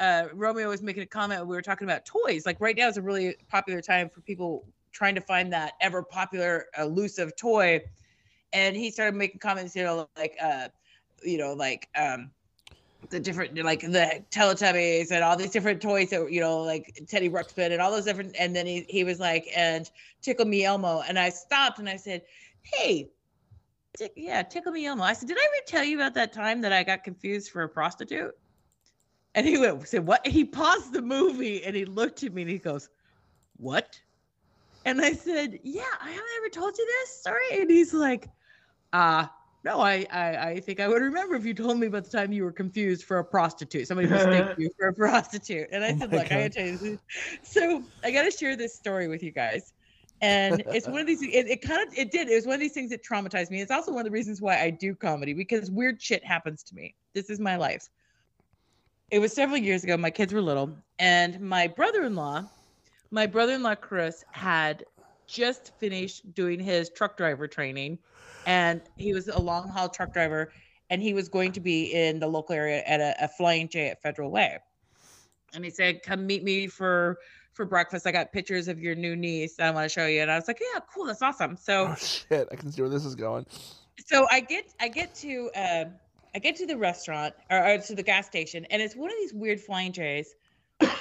[0.00, 1.46] uh, Romeo was making a comment.
[1.46, 2.44] We were talking about toys.
[2.44, 6.02] Like right now is a really popular time for people trying to find that ever
[6.02, 7.80] popular elusive toy.
[8.52, 10.68] And he started making comments, you know, like, uh,
[11.22, 12.32] you know, like um,
[13.12, 17.30] the different, like the Teletubbies and all these different toys that, you know, like Teddy
[17.30, 18.34] Ruxpin and all those different.
[18.38, 19.88] And then he, he was like, and
[20.20, 21.02] Tickle Me Elmo.
[21.02, 22.22] And I stopped and I said,
[22.62, 23.10] hey,
[23.96, 25.02] Tick, yeah, tickle me Elmo.
[25.02, 27.62] I said, did I ever tell you about that time that I got confused for
[27.62, 28.34] a prostitute?
[29.34, 30.26] And he went, said, what?
[30.26, 32.88] He paused the movie and he looked at me and he goes,
[33.58, 34.00] what?
[34.84, 37.60] And I said, yeah, I haven't ever told you this story.
[37.60, 38.28] And he's like,
[38.92, 39.26] uh,
[39.64, 42.32] no, I, I, I think I would remember if you told me about the time
[42.32, 43.86] you were confused for a prostitute.
[43.86, 45.68] Somebody mistook you for a prostitute.
[45.70, 46.52] And I Oh said, look, I gotta God.
[46.52, 46.98] tell you this.
[47.44, 49.72] So I gotta share this story with you guys.
[50.20, 52.60] And it's one of these, it, it kind of, it did, it was one of
[52.60, 53.60] these things that traumatized me.
[53.60, 56.74] It's also one of the reasons why I do comedy because weird shit happens to
[56.74, 56.94] me.
[57.12, 57.88] This is my life.
[59.10, 59.96] It was several years ago.
[59.96, 62.48] My kids were little, and my brother-in-law,
[63.10, 64.84] my brother-in-law Chris, had
[65.32, 67.98] just finished doing his truck driver training,
[68.46, 70.52] and he was a long-haul truck driver,
[70.90, 73.88] and he was going to be in the local area at a, a Flying J
[73.88, 74.58] at Federal Way.
[75.54, 77.18] And he said, "Come meet me for
[77.52, 78.06] for breakfast.
[78.06, 79.58] I got pictures of your new niece.
[79.58, 81.06] I want to show you." And I was like, "Yeah, cool.
[81.06, 82.48] That's awesome." So Oh shit!
[82.52, 83.46] I can see where this is going.
[84.04, 85.84] so I get I get to uh,
[86.34, 89.16] I get to the restaurant or, or to the gas station, and it's one of
[89.16, 90.34] these weird flying J's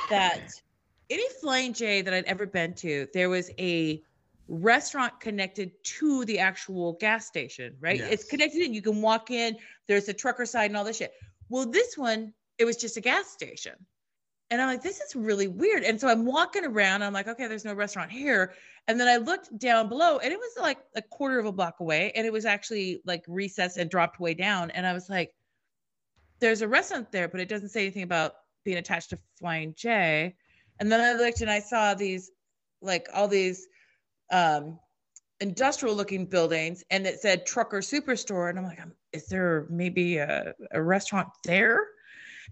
[0.09, 0.49] that
[1.09, 4.01] any flying J that I'd ever been to, there was a
[4.51, 7.99] restaurant connected to the actual gas station, right?
[7.99, 8.73] It's connected in.
[8.73, 9.57] You can walk in.
[9.87, 11.13] There's a trucker side and all this shit.
[11.49, 13.73] Well, this one it was just a gas station.
[14.51, 15.83] And I'm like, this is really weird.
[15.83, 17.01] And so I'm walking around.
[17.01, 18.53] I'm like, okay, there's no restaurant here.
[18.87, 21.79] And then I looked down below and it was like a quarter of a block
[21.79, 22.11] away.
[22.15, 24.69] And it was actually like recessed and dropped way down.
[24.71, 25.33] And I was like,
[26.39, 28.33] there's a restaurant there, but it doesn't say anything about
[28.63, 30.35] being attached to Flying J.
[30.79, 32.29] And then I looked and I saw these,
[32.81, 33.67] like all these
[34.31, 34.79] um,
[35.39, 38.49] industrial looking buildings and it said trucker superstore.
[38.49, 41.87] And I'm like, um, is there maybe a, a restaurant there?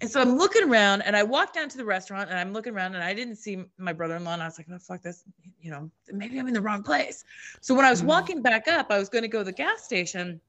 [0.02, 2.74] And so I'm looking around and I walked down to the restaurant and I'm looking
[2.74, 5.24] around and I didn't see my brother-in-law and I was like, oh, fuck this,
[5.60, 7.24] you know, maybe I'm in the wrong place.
[7.62, 8.06] So when I was Mhm.
[8.06, 10.39] walking back up, I was going to go to the gas station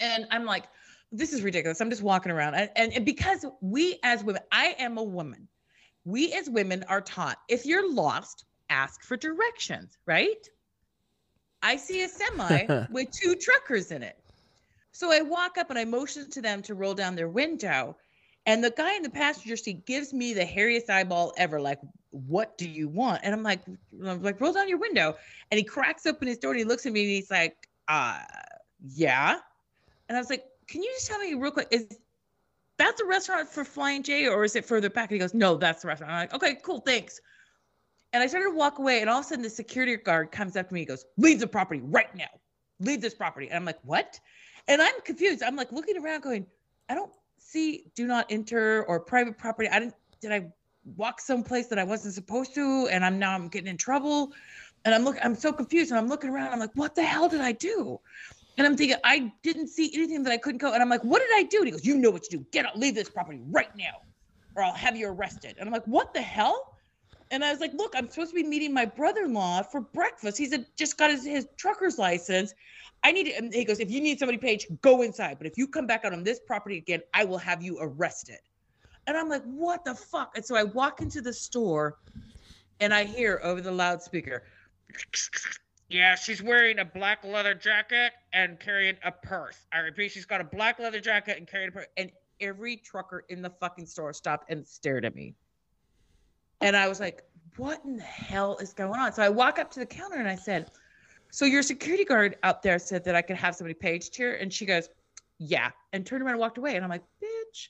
[0.00, 0.64] and I'm like,
[1.12, 1.80] this is ridiculous.
[1.80, 2.54] I'm just walking around.
[2.54, 5.48] And, and, and because we as women, I am a woman.
[6.04, 10.48] We as women are taught if you're lost, ask for directions, right?
[11.62, 14.16] I see a semi with two truckers in it.
[14.92, 17.96] So I walk up and I motion to them to roll down their window.
[18.46, 21.78] And the guy in the passenger seat gives me the hairiest eyeball ever, like,
[22.10, 23.20] what do you want?
[23.22, 23.60] And I'm like,
[24.04, 25.16] I'm like, roll down your window.
[25.50, 28.18] And he cracks open his door and he looks at me and he's like, uh,
[28.94, 29.38] yeah.
[30.08, 31.86] And I was like, can you just tell me real quick, is
[32.78, 35.10] that the restaurant for Flying J or is it further back?
[35.10, 36.12] And he goes, no, that's the restaurant.
[36.12, 37.20] I'm like, okay, cool, thanks.
[38.12, 40.56] And I started to walk away, and all of a sudden the security guard comes
[40.56, 40.80] up to me.
[40.80, 42.28] He goes, leave the property right now.
[42.80, 43.46] Leave this property.
[43.46, 44.18] And I'm like, what?
[44.68, 45.42] And I'm confused.
[45.42, 46.46] I'm like looking around, going,
[46.88, 49.68] I don't see do not enter or private property.
[49.68, 50.46] I didn't did I
[50.96, 52.88] walk someplace that I wasn't supposed to?
[52.90, 54.32] And I'm now I'm getting in trouble.
[54.84, 55.90] And I'm looking, I'm so confused.
[55.90, 56.52] And I'm looking around.
[56.52, 58.00] I'm like, what the hell did I do?
[58.56, 60.72] And I'm thinking, I didn't see anything that I couldn't go.
[60.72, 61.58] And I'm like, what did I do?
[61.58, 62.46] And he goes, You know what to do.
[62.50, 64.02] Get out, leave this property right now,
[64.54, 65.56] or I'll have you arrested.
[65.58, 66.76] And I'm like, What the hell?
[67.30, 69.80] And I was like, Look, I'm supposed to be meeting my brother in law for
[69.80, 70.38] breakfast.
[70.38, 72.54] He's a, just got his, his trucker's license.
[73.02, 75.38] I need to, and he goes, If you need somebody, page, go inside.
[75.38, 78.38] But if you come back out on this property again, I will have you arrested.
[79.06, 80.36] And I'm like, What the fuck?
[80.36, 81.98] And so I walk into the store
[82.80, 84.44] and I hear over the loudspeaker,
[85.90, 89.66] yeah, she's wearing a black leather jacket and carrying a purse.
[89.72, 91.86] I repeat, she's got a black leather jacket and carrying a purse.
[91.96, 95.34] And every trucker in the fucking store stopped and stared at me.
[96.60, 97.22] And I was like,
[97.56, 99.12] what in the hell is going on?
[99.12, 100.70] So I walk up to the counter and I said,
[101.30, 104.34] So your security guard out there said that I could have somebody paged here?
[104.34, 104.88] And she goes,
[105.38, 105.70] Yeah.
[105.92, 106.76] And turned around and walked away.
[106.76, 107.68] And I'm like, bitch.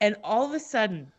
[0.00, 1.12] And all of a sudden,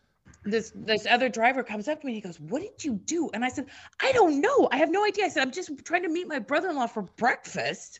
[0.43, 2.13] this this other driver comes up to me.
[2.13, 3.67] and He goes, "What did you do?" And I said,
[3.99, 4.69] "I don't know.
[4.71, 7.99] I have no idea." I said, "I'm just trying to meet my brother-in-law for breakfast."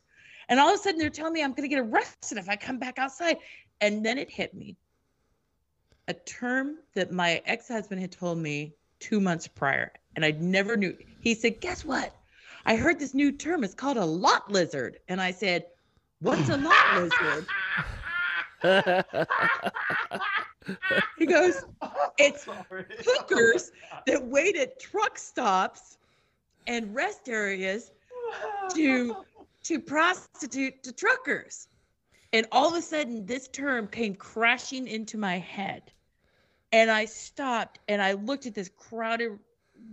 [0.50, 2.56] And all of a sudden, they're telling me I'm going to get arrested if I
[2.56, 3.38] come back outside.
[3.80, 4.76] And then it hit me.
[6.08, 10.98] A term that my ex-husband had told me two months prior, and I never knew.
[11.22, 12.16] He said, "Guess what?
[12.66, 13.64] I heard this new term.
[13.64, 15.66] It's called a lot lizard." And I said,
[16.20, 17.46] "What's a lot lizard?"
[21.18, 21.64] He goes,
[22.18, 23.72] "It's hookers
[24.06, 25.98] that wait at truck stops
[26.68, 27.92] and rest areas
[28.76, 29.26] to
[29.64, 31.68] to prostitute to truckers.
[32.34, 35.92] And all of a sudden, this term came crashing into my head.
[36.72, 39.38] And I stopped and I looked at this crowded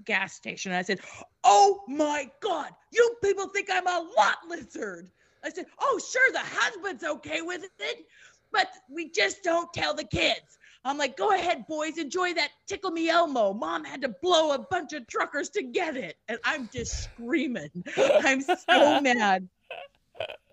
[0.04, 0.72] gas station.
[0.72, 1.00] And I said,
[1.42, 5.10] Oh my God, you people think I'm a lot lizard.
[5.44, 8.06] I said, Oh, sure, the husband's okay with it,
[8.52, 10.58] but we just don't tell the kids.
[10.84, 13.52] I'm like, Go ahead, boys, enjoy that Tickle Me Elmo.
[13.54, 16.16] Mom had to blow a bunch of truckers to get it.
[16.28, 17.84] And I'm just screaming.
[17.96, 18.54] I'm so
[19.00, 19.48] mad.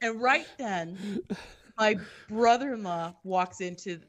[0.02, 1.22] And right then,
[1.78, 1.96] my
[2.30, 4.00] brother-in-law walks into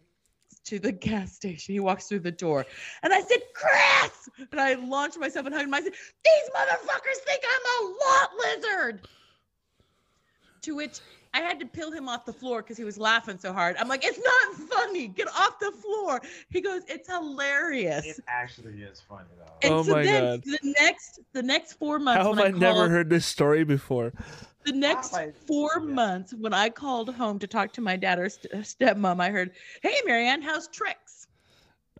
[0.64, 1.74] to the gas station.
[1.74, 2.66] He walks through the door,
[3.02, 5.74] and I said, "Chris!" And I launched myself and hugged him.
[5.74, 9.08] I said, "These motherfuckers think I'm a lot lizard."
[10.62, 10.98] To which
[11.32, 13.76] I had to peel him off the floor because he was laughing so hard.
[13.76, 15.06] I'm like, "It's not funny.
[15.08, 19.52] Get off the floor." He goes, "It's hilarious." It actually is funny though.
[19.62, 20.42] And Oh so my then God.
[20.44, 23.64] the next the next four months How have when I I, never heard this story
[23.64, 24.12] before?
[24.66, 25.92] The next I- four yeah.
[25.94, 29.52] months when I called home to talk to my dad or st- stepmom, I heard,
[29.82, 31.28] "Hey, Marianne, how's tricks?"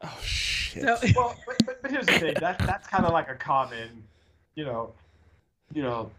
[0.03, 0.83] Oh shit.
[0.83, 2.35] So well, but, but, but here's the thing.
[2.41, 4.03] That that's kind of like a common,
[4.57, 4.93] you know,
[5.73, 6.11] you know,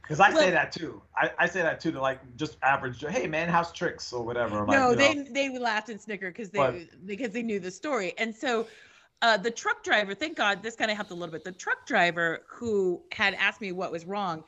[0.00, 1.00] because I say that too.
[1.16, 3.04] I, I say that too to like just average.
[3.06, 4.60] Hey man, how's tricks or whatever.
[4.60, 7.60] Like, no, you they know, they laughed and snickered because they But- because they knew
[7.60, 8.66] the story, and so.
[9.24, 11.44] Uh, the truck driver, thank God, this kind of helped a little bit.
[11.44, 14.42] The truck driver who had asked me what was wrong,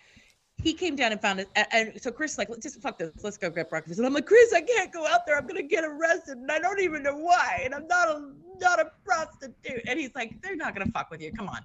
[0.62, 1.48] he came down and found it.
[1.72, 3.98] And, so Chris, is like, just fuck this, let's go get breakfast.
[3.98, 5.36] And I'm like, Chris, I can't go out there.
[5.36, 7.62] I'm gonna get arrested, and I don't even know why.
[7.64, 9.82] And I'm not a not a prostitute.
[9.86, 11.32] And he's like, they're not gonna fuck with you.
[11.32, 11.60] Come on.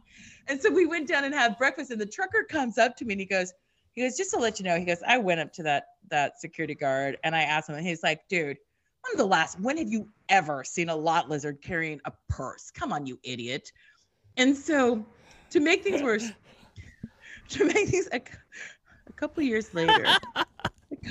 [0.48, 3.14] And so we went down and had breakfast, and the trucker comes up to me
[3.14, 3.54] and he goes,
[3.94, 6.40] he goes, just to let you know, he goes, I went up to that that
[6.40, 8.58] security guard and I asked him, and he's like, dude,
[9.02, 12.72] when the last when have you ever seen a lot lizard carrying a purse?
[12.72, 13.72] Come on, you idiot.
[14.38, 15.06] And so
[15.52, 16.30] to make things worse,
[17.50, 18.10] to make things
[19.20, 20.06] couple years later,
[20.36, 20.46] a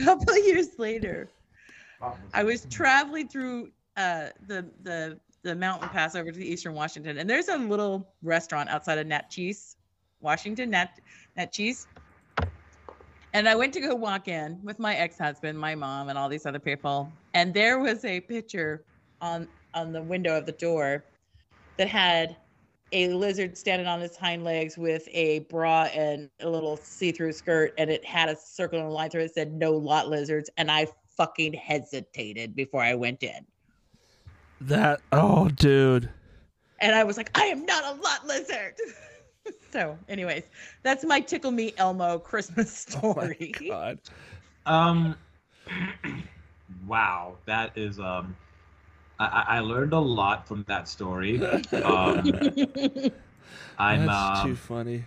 [0.05, 1.29] couple of years later,
[2.33, 7.29] I was traveling through uh, the the the mountain pass over to Eastern Washington, and
[7.29, 9.77] there's a little restaurant outside of Naches,
[10.21, 10.99] Washington, Nat
[11.37, 11.87] Naches.
[13.35, 16.47] And I went to go walk in with my ex-husband, my mom, and all these
[16.47, 18.85] other people, and there was a picture
[19.21, 21.05] on on the window of the door
[21.77, 22.37] that had
[22.93, 27.73] a lizard standing on its hind legs with a bra and a little see-through skirt,
[27.79, 30.51] and it had a circle and a line through it that said "No lot lizards,"
[30.57, 33.47] and I fucking hesitated before I went in.
[34.61, 36.11] That oh dude.
[36.81, 38.75] And I was like, I am not a lot lizard.
[39.73, 40.45] so, anyways,
[40.83, 43.53] that's my tickle me Elmo Christmas Oh my story.
[43.69, 43.99] god.
[44.67, 45.17] Um,
[46.87, 48.37] wow, that is um,
[49.19, 51.41] I, I I learned a lot from that story.
[51.73, 52.33] Um,
[53.79, 55.05] I'm That's too um, funny.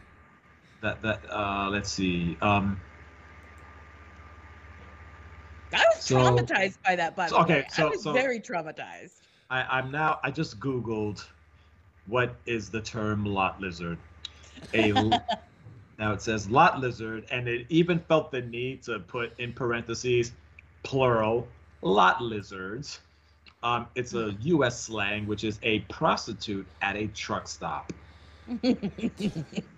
[0.81, 2.37] that that uh, let's see.
[2.41, 2.79] Um,
[5.73, 7.65] I was So- traumatized by that, by the okay, way.
[7.65, 9.21] I so- was so- very traumatized.
[9.49, 11.25] I I'm now I just googled
[12.07, 13.97] what is the term lot lizard.
[14.73, 14.91] A
[15.99, 20.31] now it says lot lizard, and it even felt the need to put in parentheses
[20.83, 21.47] plural
[21.81, 23.01] lot lizards.
[23.63, 24.79] Um, it's a U.S.
[24.79, 27.91] slang, which is a prostitute at a truck stop.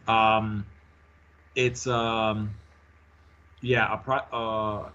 [0.07, 0.65] Um,
[1.55, 2.49] it's um,
[3.61, 4.89] yeah, a pro- uh,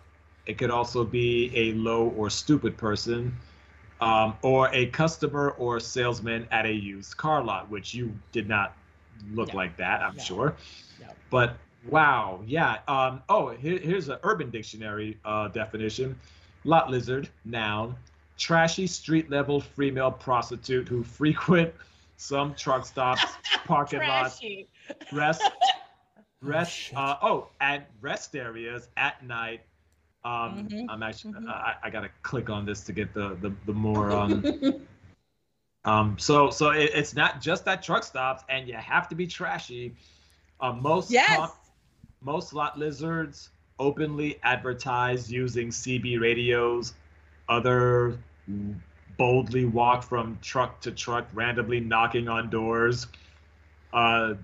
[0.47, 3.35] it could also be a low or stupid person,
[4.03, 8.77] um, or a customer or salesman at a used car lot, which you did not
[9.33, 9.57] look No.
[9.57, 10.23] like that, I'm No.
[10.23, 10.55] sure.
[11.01, 11.07] No.
[11.31, 11.57] But
[11.89, 12.79] wow, yeah.
[12.87, 16.19] Um, oh, here, here's an Urban Dictionary uh, definition:
[16.65, 17.97] lot lizard, noun,
[18.39, 21.75] trashy street level female prostitute who frequent
[22.17, 23.23] some truck stops,
[23.67, 24.41] parking lots,
[25.13, 25.43] rest
[26.43, 26.97] rest shit.
[26.97, 29.61] uh, oh at rest areas at night
[30.25, 31.49] um Mhm, i'm actually mhm.
[31.49, 34.45] I, I gotta click on this to get the the, the more um
[35.85, 39.27] um so so it, it's not just that truck stops and you have to be
[39.27, 39.95] trashy
[40.61, 41.37] uh, most yes.
[41.37, 41.51] com-
[42.21, 46.95] most lot lizards openly advertise using cb radios
[47.49, 48.19] other
[49.17, 53.07] boldly walk from truck to truck randomly knocking on doors
[53.93, 54.35] uh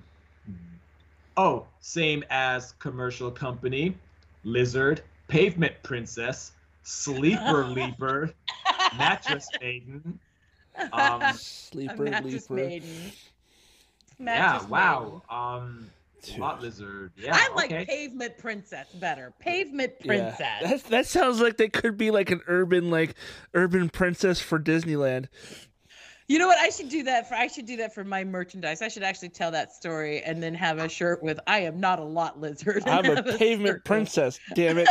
[1.36, 3.94] oh same as commercial company
[4.44, 8.30] lizard pavement princess sleeper leaper
[8.98, 10.18] mattress maiden
[10.92, 12.54] um Sleeper mattress leaper.
[12.54, 13.12] maiden.
[14.28, 15.90] yeah Mattress wow um Dude.
[16.38, 19.32] Lot lizard yeah I like okay pavement princess better.
[19.38, 20.06] Pavement Yeah.
[20.06, 20.82] princess.
[20.82, 23.14] That, that sounds like they could be like an urban like
[23.54, 25.26] urban princess for Disneyland.
[26.26, 26.56] You know what?
[26.58, 27.34] I should do that for.
[27.34, 28.80] I should do that for my merchandise.
[28.80, 31.98] I should actually tell that story and then have a shirt with "I am not
[31.98, 33.82] a lot lizard." I'm a pavement circle.
[33.84, 34.40] princess.
[34.54, 34.88] Damn it.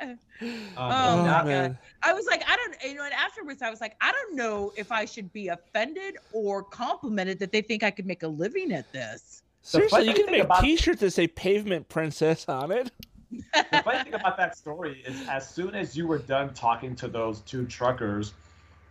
[0.00, 1.78] Um, Oh, Oh, now- man.
[2.02, 4.72] I was like, I don't, you know, and afterwards I was like, I don't know
[4.76, 8.72] if I should be offended or complimented that they think I could make a living
[8.72, 9.42] at this.
[9.62, 12.90] Seriously, you can make about- T-shirts that say "pavement princess" on it.
[13.30, 17.06] the funny thing about that story is as soon as you were done talking to
[17.06, 18.32] those two truckers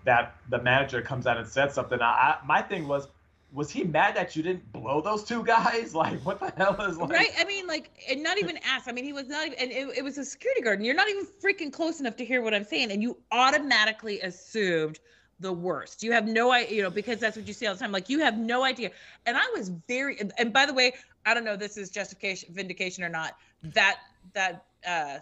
[0.06, 3.10] that the manager comes out and said something I, I, my thing was
[3.52, 5.94] was he mad that you didn't blow those two guys?
[6.00, 7.10] Like, what the hell is like?
[7.10, 7.32] Right.
[7.38, 8.88] I mean, like, and not even ask.
[8.88, 10.96] I mean, he was not even, and it, it was a security guard, and you're
[10.96, 15.00] not even freaking close enough to hear what I'm saying, and you automatically assumed
[15.40, 16.04] the worst.
[16.04, 17.92] You have no idea, you know, because that's what you see all the time.
[17.92, 18.92] Like, you have no idea.
[19.26, 20.94] And I was very, and, by the way,
[21.26, 23.36] I don't know if this is justification, vindication or not.
[23.64, 23.98] That
[24.34, 25.18] that uh,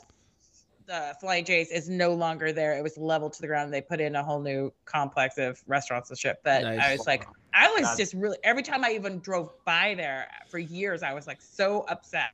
[0.86, 2.78] the Flying J's is no longer there.
[2.78, 3.74] It was leveled to the ground.
[3.74, 6.40] They put in a whole new complex of restaurants and shit.
[6.44, 6.80] But Nice.
[6.82, 7.98] I was like, I was God.
[7.98, 11.86] just really every time I even drove by there for years, I was like so
[11.90, 12.32] upset.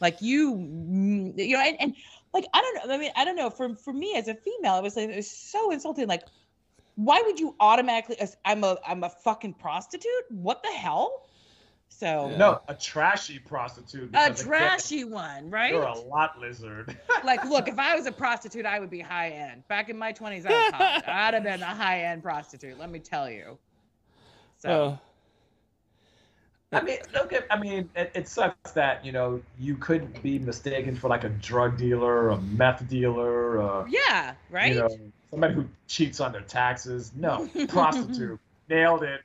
[0.00, 1.94] Like you, mm, you know, and, and
[2.34, 2.94] like I don't know.
[2.94, 3.50] I mean, I don't know.
[3.50, 6.08] For for me as a female, it was like it was so insulting.
[6.08, 6.24] Like,
[6.96, 8.16] why would you automatically?
[8.44, 10.24] I'm a I'm a fucking prostitute.
[10.30, 11.26] What the hell?
[11.88, 12.36] So Yeah.
[12.36, 14.04] No, a trashy prostitute.
[14.04, 15.72] a because again, trashy one, right?
[15.72, 16.96] You're a lot lizard.
[17.24, 19.66] like, look, if I was a prostitute, I would be high end.
[19.68, 21.04] Back in my 20s, I was hot.
[21.08, 23.58] I'd have been a high end prostitute, let me tell you.
[24.58, 24.98] So,
[26.72, 27.46] Uh, I mean, look at.
[27.50, 31.28] I mean, it, it sucks that you know you could be mistaken for like a
[31.28, 34.74] drug dealer, a meth dealer, uh, yeah, right?
[34.74, 34.88] you know,
[35.32, 37.10] somebody who cheats on their taxes.
[37.16, 38.38] No, prostitute.
[38.68, 39.22] Nailed it.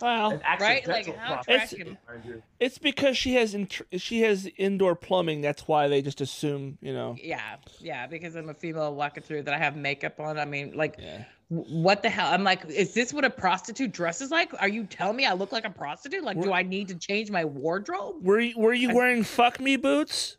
[0.00, 0.86] well, Right?
[0.86, 1.84] Like, how It's- trashy.
[2.08, 2.42] mind you.
[2.60, 5.40] it's because she has int- she has indoor plumbing.
[5.40, 7.16] That's why they just assume, you know.
[7.22, 10.38] Yeah, yeah, because I'm a female walking through that I have makeup on.
[10.38, 11.24] I mean, like, Yeah.
[11.50, 12.28] w- what the hell?
[12.32, 14.52] I'm like, is this what a prostitute dresses like?
[14.60, 16.24] Are you telling me I look like a prostitute?
[16.24, 18.24] Like, do I need to change my wardrobe?
[18.24, 20.36] Were you, were you I- wearing fuck me boots?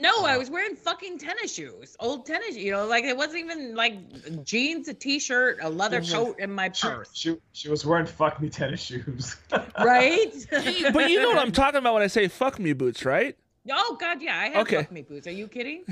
[0.00, 2.56] No, I was wearing fucking tennis shoes, old tennis.
[2.56, 6.70] You know, like it wasn't even like jeans, a t-shirt, a leather coat, and my
[6.72, 7.10] She, purse.
[7.12, 9.36] she, she was wearing fuck me tennis shoes.
[9.80, 10.32] right?
[10.92, 13.36] but you know what I'm talking about when I say fuck me boots, right?
[13.70, 14.76] Oh God, yeah, I have Okay.
[14.76, 15.26] fuck me boots.
[15.26, 15.84] Are you kidding?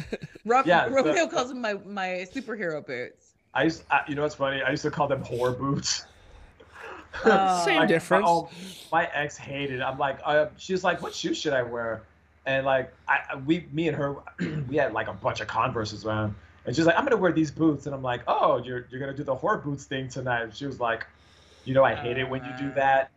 [0.44, 3.32] Ro- Yeah, so- Romeo calls them my my superhero boots.
[3.54, 4.62] I used, I, you know what's funny?
[4.62, 6.04] I used to call them whore boots.
[7.24, 7.62] Oh.
[7.64, 8.24] Same Like, difference.
[8.28, 8.50] Oh,
[8.92, 9.80] my ex hated.
[9.80, 12.02] I'm like, uh, she's like, what shoes should I wear?
[12.46, 14.16] And like, I, I- we, me and her,
[14.68, 17.50] we had like a bunch of Converses around, and she's like, I'm gonna wear these
[17.50, 20.42] boots, and I'm like, oh, you're you're gonna do the whore boots thing tonight.
[20.42, 21.06] And she was like,
[21.64, 23.10] you know, I hate it when you do that.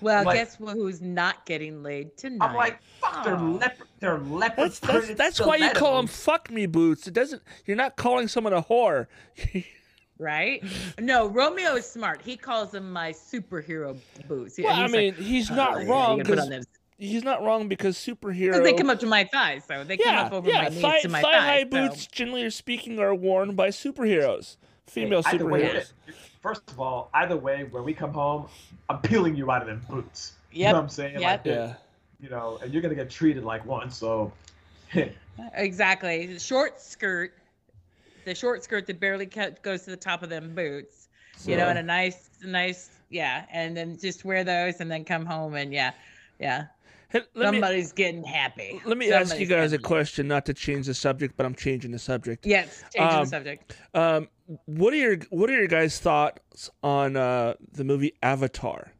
[0.00, 2.46] Well, I'm like- guess who- who's not getting laid tonight?
[2.48, 3.42] I'm like, fuck, they're Aw.
[3.52, 7.06] leopard, they're leopard That's that's, that's why you call them fuck me boots.
[7.08, 7.42] It doesn't.
[7.64, 9.06] You're not calling someone a whore.
[10.18, 10.62] right?
[10.98, 12.20] No, Romeo is smart.
[12.22, 14.58] He calls them my superhero boots.
[14.62, 16.24] well, I mean, like, he's "Oh, not yeah, wrong you
[16.98, 18.52] gotta put on because them." he's not wrong because superhero.
[18.52, 20.62] 'Cause they come up to my thighs, so they come up over yeah.
[20.62, 21.70] my knees thigh, to my thigh high thighs.
[21.72, 24.56] so- boots, generally speaking, are worn by superheroes,
[24.86, 25.92] female Either way, superheroes.
[26.40, 28.48] first of all, either way, when we come home,
[28.88, 30.32] I'm peeling you out of them boots.
[30.52, 31.20] You Yep, know what I'm saying?
[31.20, 31.44] yep.
[31.44, 31.74] Like, Yeah.
[32.20, 33.90] you know, and you're gonna get treated like one.
[33.90, 34.32] So,
[35.54, 36.38] Exactly.
[36.38, 37.34] Short skirt,
[38.24, 41.08] the short skirt that barely cut, goes to the top of them boots.
[41.44, 45.26] You know, and a nice, nice, yeah, and then just wear those and then come
[45.26, 45.90] home and yeah,
[46.38, 46.66] yeah.
[47.08, 48.80] Hey, let me Somebody's getting happy.
[48.84, 51.46] let me ask you Somebody's guys a getting- question, not to change the subject, but
[51.46, 52.44] I'm changing the subject.
[52.44, 53.76] Yes, changing Um, the subject.
[53.94, 54.28] Um,
[54.66, 58.92] what are your what are your guys' thoughts on uh, the movie Avatar?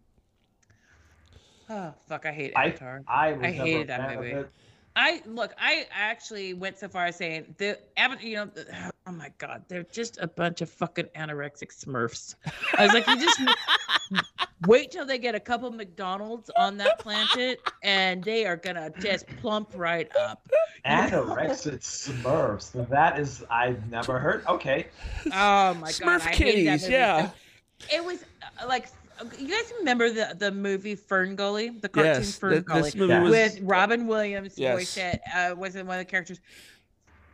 [1.68, 3.02] Oh fuck, I hate Avatar.
[3.08, 4.48] I was I hated a that fan of movie.
[4.96, 5.00] It.
[5.00, 5.54] I look.
[5.58, 7.78] I actually went so far as saying the
[8.20, 12.34] You know, the, oh my god, they're just a bunch of fucking anorexic Smurfs.
[12.78, 13.40] I was like, you just
[14.66, 19.26] wait till they get a couple McDonald's on that planet, and they are gonna just
[19.40, 20.48] plump right up.
[20.84, 22.88] Anorexic Smurfs.
[22.88, 24.46] That is, I've never heard.
[24.46, 24.86] Okay.
[25.26, 27.30] Oh my Smurf god, I hated that kitties, yeah.
[27.92, 28.24] It was
[28.62, 28.88] uh, like,
[29.38, 32.82] you guys remember the the movie Fern Gully, the cartoon Yes, Fern th- Gully.
[32.82, 33.22] this movie Yeah.
[33.22, 34.74] was with Robin Williams Yes.
[34.74, 36.40] voiced it uh, was one of the characters.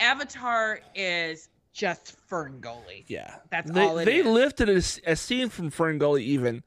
[0.00, 3.04] Avatar is just Fern Gully.
[3.08, 3.36] yeah.
[3.50, 4.26] That's they, all it they is.
[4.26, 6.62] lifted a scene from Fern Gully even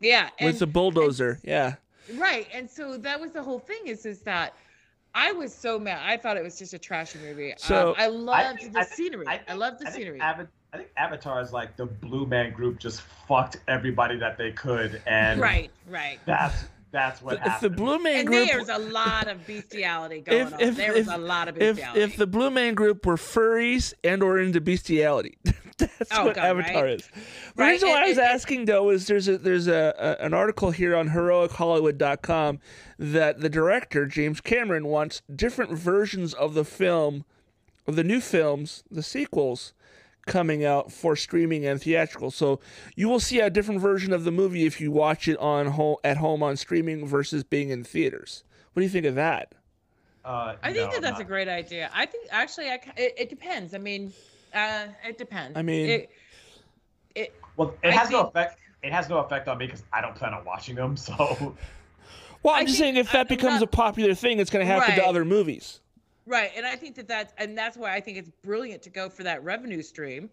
[0.00, 1.40] Yeah, and, with the bulldozer.
[1.42, 1.74] yeah.
[2.14, 3.80] right, and so that was the whole thing.
[3.86, 4.54] Is is that
[5.14, 6.00] I was so mad.
[6.04, 7.54] I thought it was just a trashy movie.
[7.56, 9.26] So- um, I loved think- the I think- scenery.
[9.26, 10.18] I, think- loved the I scenery.
[10.22, 14.52] Ava- I think Avatar is like the Blue Man Group just fucked everybody that they
[14.52, 16.18] could, and right, right.
[16.26, 17.76] that's that's what If the happened.
[17.76, 20.60] Blue Man And Group there's a lot of bestiality going If- on.
[20.60, 22.00] if- there if- was a lot of bestiality.
[22.00, 25.36] if the Blue Man Group were furries and or into bestiality,
[25.78, 26.94] that's Oh, what God, Avatar right?
[27.00, 27.06] is.
[27.06, 29.94] The Right, reason why and- I was and- asking though is there's a there's a,
[30.20, 32.58] a an article here on heroichollywood.com
[32.98, 37.24] that the director James Cameron wants different versions of the film,
[37.86, 39.72] of the new films, the sequels.
[40.28, 42.60] Coming out for streaming and theatrical, so
[42.96, 45.96] you will see a different version of the movie if you watch it on home
[46.04, 48.44] at home on streaming versus being in theaters.
[48.72, 49.54] What do you think of that?
[50.24, 51.90] Uh, I think no, that that's not- a great idea.
[51.94, 53.74] I think actually, I it, it depends.
[53.74, 54.12] I mean,
[54.54, 55.56] uh, it depends.
[55.56, 56.10] I mean- it,
[57.14, 58.58] it Well, it I has no think- effect.
[58.82, 60.96] it has no effect on me because I don't plan on watching them.
[60.96, 61.56] So
[62.42, 64.64] Well, I'm I just saying if that I'm becomes not- a popular thing, it's going
[64.66, 65.80] to happen to other movies.
[66.28, 69.08] Right, and I think that that's and that's why I think it's brilliant to go
[69.08, 70.28] for that revenue stream.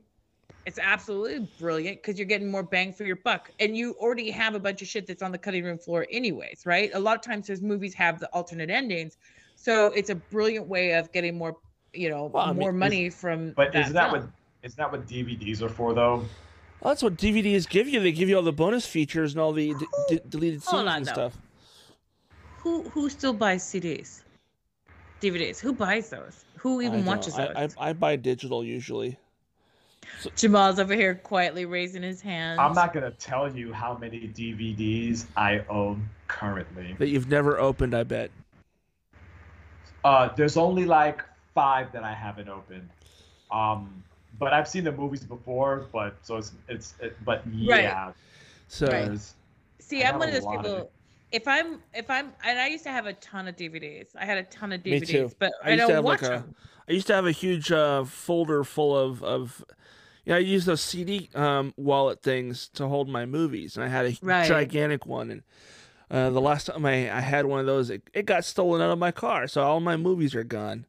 [0.65, 4.55] It's absolutely brilliant because you're getting more bang for your buck, and you already have
[4.55, 6.91] a bunch of shit that's on the cutting room floor, anyways, right?
[6.95, 9.15] A lot of times, those movies have the alternate endings,
[9.55, 11.55] so it's a brilliant way of getting more,
[11.93, 13.51] you know, Well, I mean, more is- money from.
[13.51, 14.23] but that isn't that film.
[14.23, 14.29] what
[14.63, 16.17] isn't that what DVDs are for though?
[16.81, 18.01] Well, that's what DVDs give you.
[18.01, 20.87] They give you all the bonus features and all the d- d- deleted scenes on,
[20.89, 21.11] and though.
[21.13, 21.37] stuff.
[22.59, 24.23] Who who still buys CDs,
[25.21, 25.59] DVDs?
[25.59, 26.45] Who buys those?
[26.57, 27.75] Who even don't- watches I, those?
[27.77, 29.17] I, I buy digital usually.
[30.35, 32.59] Jamal's over here quietly raising his hand.
[32.59, 36.95] I'm not gonna tell you how many DVDs I own currently.
[36.99, 38.31] That you've never opened, I bet.
[40.03, 42.87] Uh, there's only like five that I haven't opened.
[43.51, 44.03] Um,
[44.37, 45.87] but I've seen the movies before.
[45.91, 48.13] But so it's it's it, but yeah, Right.
[48.67, 49.19] So Right.
[49.79, 50.91] See, I I'm one of those lot of people.
[51.35, 54.15] If I'm, if I'm, and I used to have a ton of DVDs.
[54.15, 55.31] I had a ton of Me DVDs, too.
[55.37, 56.55] but I I, used to don't have, watch like, a- them.
[56.87, 59.63] I used to have a huge uh, folder full of of.
[60.23, 64.05] Yeah, I used those CD um, wallet things to hold my movies, and I had
[64.05, 64.47] a Right.
[64.47, 65.29] gigantic one.
[65.29, 65.43] And
[66.09, 68.91] uh, the last time I, I had one of those, it, it got stolen out
[68.91, 70.85] of my car, so all my movies are gone.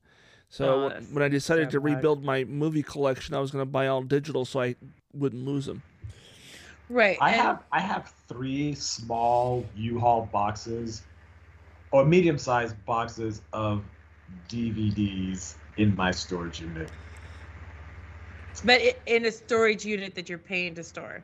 [0.48, 3.70] So Oh, when- I decided so to rebuild my movie collection, I was going to
[3.70, 4.76] buy all digital so I
[5.12, 5.82] wouldn't lose them.
[6.88, 7.18] Right.
[7.20, 11.02] I and- have I have three small U-Haul boxes,
[11.90, 13.82] or medium-sized boxes of
[14.48, 16.90] DVDs in my storage unit.
[18.64, 21.22] but in a storage unit that you're paying to store.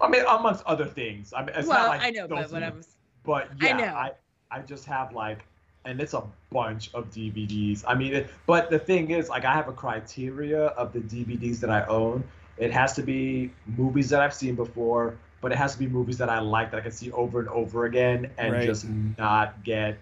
[0.00, 1.32] I mean, amongst other things.
[1.32, 2.82] I mean, it's well, not like I know, but what I'm.
[3.24, 3.84] But I yeah, know.
[3.84, 4.12] I,
[4.50, 5.44] I just have like,
[5.84, 7.84] and it's a bunch of DVDs.
[7.86, 11.60] I mean, it, but the thing is, like, I have a criteria of the DVDs
[11.60, 12.24] that I own.
[12.62, 16.18] It has to be movies that I've seen before, but it has to be movies
[16.18, 18.64] that I like that I can see over and over again and Right.
[18.64, 18.86] just
[19.18, 19.98] not get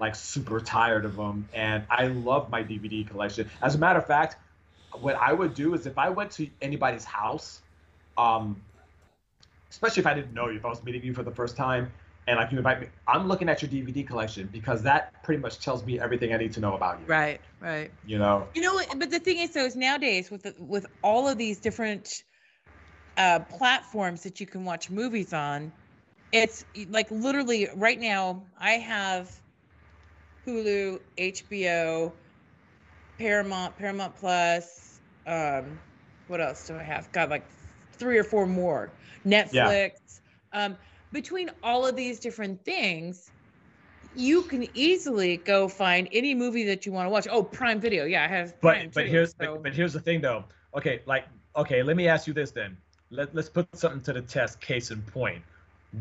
[0.00, 1.48] like super tired of them.
[1.54, 3.48] And I love my DVD collection.
[3.62, 4.38] As a matter of fact,
[4.92, 7.60] what I would do is if I went to anybody's house,
[8.18, 8.60] um,
[9.70, 11.92] especially if I didn't know you, if I was meeting you for the first time,
[12.26, 15.60] and like you invite me, I'm looking at your DVD collection because that pretty much
[15.60, 17.06] tells me everything I need to know about you.
[17.06, 17.40] Right.
[17.60, 17.90] Right.
[18.06, 18.46] You know.
[18.54, 21.58] You know, but the thing is, though, is nowadays with the, with all of these
[21.58, 22.24] different
[23.16, 25.72] uh, platforms that you can watch movies on,
[26.32, 28.42] it's like literally right now.
[28.58, 29.30] I have
[30.46, 32.12] Hulu, HBO,
[33.18, 35.00] Paramount, Paramount Plus.
[35.26, 35.78] Um,
[36.28, 37.10] what else do I have?
[37.12, 37.44] Got like
[37.92, 38.90] three or four more.
[39.26, 39.92] Netflix.
[40.52, 40.76] Um,
[41.12, 43.30] between all of these different things,
[44.16, 47.26] you can easily go find any movie that you want to watch.
[47.30, 48.04] Oh, Prime Video.
[48.04, 48.60] Yeah, I have.
[48.60, 50.44] But Prime but too, here's so- but, but here's the thing though.
[50.74, 52.76] Okay, like okay, let me ask you this then.
[53.10, 54.60] Let let's put something to the test.
[54.60, 55.42] Case in point,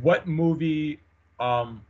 [0.02, 1.00] what movie,
[1.40, 1.82] um,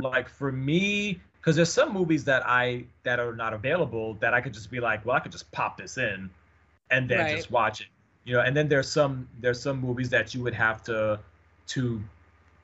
[0.00, 4.40] like for me, because there's some movies that I that are not available that I
[4.40, 6.30] could just be like, well, I could just pop this in,
[6.90, 7.30] and then Right.
[7.30, 7.88] just watch it.
[8.24, 11.18] You know, and then there's some there's some movies that you would have to
[11.68, 12.00] to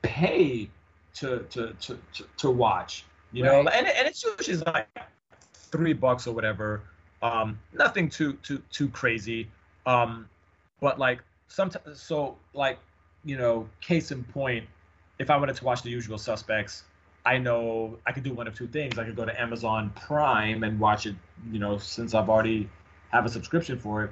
[0.01, 0.69] pay
[1.15, 3.05] to to to to, to watch.
[3.31, 4.87] You know, and and it's usually like
[5.53, 6.81] three bucks or whatever.
[7.21, 9.49] Um, nothing too too too crazy.
[9.85, 10.27] Um,
[10.81, 12.79] but like sometimes, so like
[13.23, 14.65] you know, case in point,
[15.19, 16.83] if I wanted to watch The Usual Suspects,
[17.25, 18.97] I know I could do one of two things.
[18.97, 21.15] I could go to Amazon Prime and watch it,
[21.51, 22.69] you know, since I've already
[23.11, 24.11] have a subscription for it,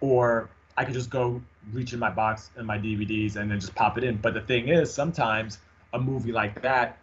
[0.00, 1.42] or I could just go
[1.72, 4.16] reach in my box and my DVDs and then just pop it in.
[4.16, 5.58] But the thing is, sometimes
[5.92, 6.98] a movie like that,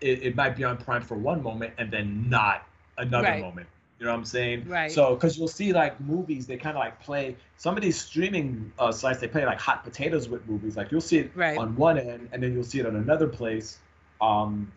[0.00, 3.40] it, it might be on Prime for one moment and then not another Right.
[3.40, 3.66] moment.
[3.98, 4.68] You know what I'm saying?
[4.68, 4.90] Right.
[4.92, 8.72] So, because you'll see like movies, they kind of like play some of these streaming
[8.78, 9.18] uh, sites.
[9.20, 10.76] They play like hot potatoes with movies.
[10.76, 11.58] Like you'll see it Right.
[11.58, 13.78] on one end, and then you'll see it on another place.
[14.20, 14.70] Um,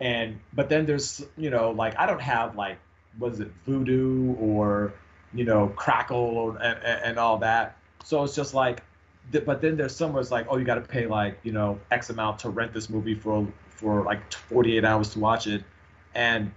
[0.00, 2.78] and but then there's you know like I don't have like
[3.18, 4.92] was it Vudu or
[5.34, 7.76] you know Crackle or, and, and and all that.
[8.04, 8.82] So it's just like,
[9.44, 12.10] but then there's somewhere it's like oh you got to pay like you know X
[12.10, 15.62] amount to rent this movie for for like 48 hours to watch it,
[16.14, 16.52] and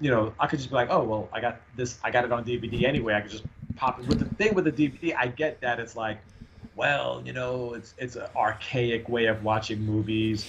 [0.00, 2.32] you know, I could just be like, oh well, I got this, I got it
[2.32, 3.14] on DVD anyway.
[3.14, 3.44] I could just
[3.76, 4.06] pop it.
[4.06, 6.18] But the thing with the DVD, I get that it's like,
[6.76, 10.46] well, you know, it's it's an archaic way of watching movies.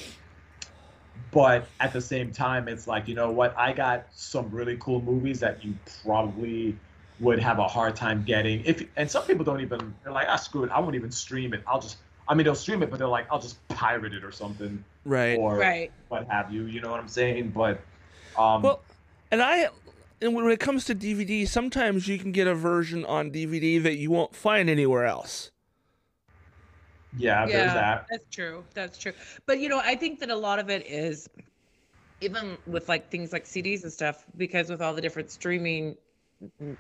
[1.32, 3.58] But at the same time, it's like, you know what?
[3.58, 6.78] I got some really cool movies that you probably
[7.20, 8.63] would have a hard time getting.
[8.66, 11.53] If and some people don't even they're like, ah, screw it, I won't even stream
[11.53, 11.63] it.
[11.68, 11.97] I'll just,
[12.28, 15.38] I mean, they'll stream it, but they're like, I'll just pirate it or something Right.
[15.38, 15.91] or Right.
[16.09, 16.66] what have you.
[16.66, 17.49] You know what I'm saying?
[17.49, 17.80] But
[18.38, 18.82] um, Well,
[19.32, 19.70] and I,
[20.22, 23.97] and when it comes to DVD, sometimes you can get a version on DVD that
[23.97, 25.51] you won't find anywhere else.
[27.18, 28.07] Yeah, there's that.
[28.09, 28.66] That's true.
[28.74, 29.13] That's true.
[29.45, 31.30] But you know, I think that a lot of it is
[32.22, 35.95] even with like things like CDs and stuff, because with all the different streaming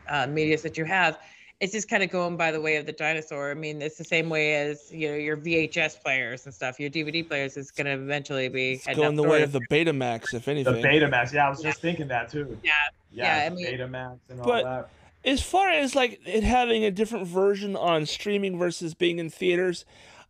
[0.09, 1.17] uh, medias that you have,
[1.61, 3.49] it's just kind of going by the way of the dinosaur.
[3.51, 6.79] I mean, it's the same way as you know your VHS players and stuff.
[6.79, 10.33] Your DVD players is going to eventually be It's going the way of the Betamax,
[10.33, 10.81] if anything.
[10.81, 10.87] The.
[10.87, 11.31] Betamax.
[11.33, 12.57] Yeah, I was just thinking that too.
[12.63, 12.71] Yeah,
[13.11, 14.89] Yeah, Yeah, I mean- Betamax and all But- that.
[15.23, 19.85] as far as like it having a different version on streaming versus being in theaters,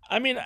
[0.09, 0.37] I mean,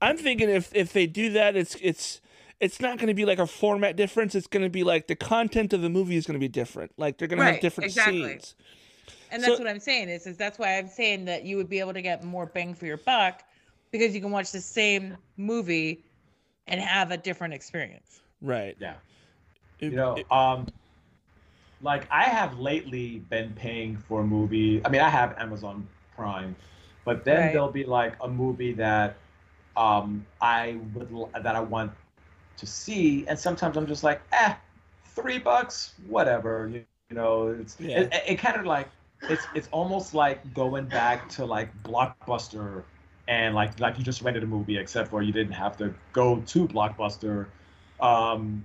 [0.00, 2.20] I'm thinking if if they do that, it's it's
[2.62, 4.34] it's not going to be like a format difference.
[4.34, 6.92] It's going to be like the content of the movie is going to be different.
[6.96, 8.22] Like they're going to have Right, different exactly.
[8.22, 8.54] scenes.
[9.32, 11.68] and that's So- what I'm saying is, is that's why I'm saying that you would
[11.68, 13.42] be able to get more bang for your buck
[13.90, 16.04] because you can watch the same movie
[16.68, 18.20] and have a different experience.
[18.40, 18.76] Right.
[18.78, 18.94] Yeah.
[19.80, 20.68] It- You know, it- um,
[21.82, 24.80] like I have lately been paying for a movie.
[24.84, 26.54] I mean, I have Amazon Prime,
[27.04, 27.52] but then Right.
[27.52, 29.16] there'll be like a movie that
[29.76, 31.08] um I would
[31.42, 31.90] that I want
[32.56, 34.54] to see, and sometimes I'm just like, eh,
[35.04, 36.68] three bucks, whatever.
[36.68, 38.00] You, you know, it's Yeah.
[38.00, 38.88] it, it, kind of like
[39.28, 42.84] it's it's almost like going back to like Blockbuster.
[43.28, 46.40] And like like you just rented a movie, except for you didn't have to go
[46.40, 47.46] to Blockbuster.
[48.00, 48.64] Um,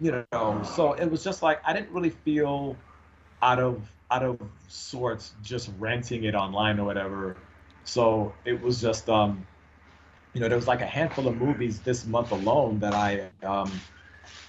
[0.00, 2.76] you know so it was just like i didn't really feel
[3.42, 7.36] out of out of sorts just renting it online or whatever
[7.84, 9.46] so it was just um
[10.34, 13.70] you know there was like a handful of movies this month alone that i um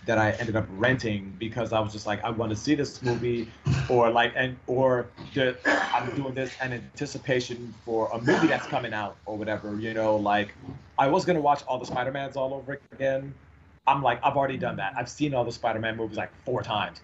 [0.05, 3.01] that i ended up renting because i was just like i want to see this
[3.01, 3.51] movie
[3.89, 5.57] or like and or the,
[5.93, 10.15] i'm doing this in anticipation for a movie that's coming out or whatever you know
[10.15, 10.53] like
[10.97, 13.33] i was going to watch all the spider-mans all over again
[13.87, 14.93] I'm like, I've already done that.
[14.95, 17.01] I've seen all the Spider-Man movies like four times.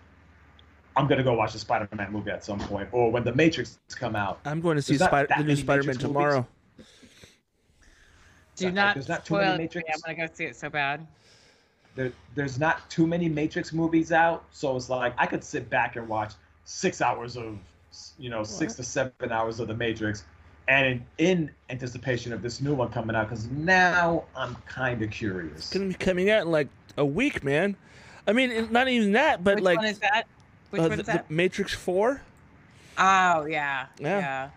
[0.96, 4.16] I'm gonna go watch the Spider-Man movie at some point, or when the Matrix come
[4.16, 4.40] out.
[4.46, 6.46] I'm going to see Spider- the new many Spider-Man Matrix movies.
[8.58, 8.72] Tomorrow.
[8.72, 9.64] Do Like, not there's not too spoil many it me.
[9.64, 9.90] Matrix.
[9.94, 11.08] I'm gonna go see it so bad.
[11.96, 15.96] There, there's not too many Matrix movies out, so it's like I could sit back
[15.96, 16.34] and watch
[16.64, 17.58] six hours of,
[18.20, 20.24] you know, six to seven hours of the Matrix,
[20.68, 25.10] and in, in anticipation of this new one coming out, because now I'm kind of
[25.10, 25.58] curious.
[25.58, 27.76] It's going to be coming out in like a week, man.
[28.28, 30.26] I mean, not even that, but Which like one is that?
[30.70, 31.26] Which uh, one's the, the that?
[31.30, 32.22] Matrix 4.
[32.98, 34.18] Oh yeah, Yeah.
[34.18, 34.52] yeah.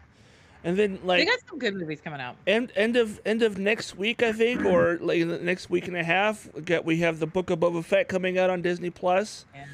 [0.62, 2.36] And then like They got some good movies coming out.
[2.46, 5.96] end end of end of next week, I think, or like the next week and
[5.96, 6.48] a half.
[6.54, 9.46] we Get we have the Book of Boba Fett coming out on Disney Plus.
[9.54, 9.64] Yeah,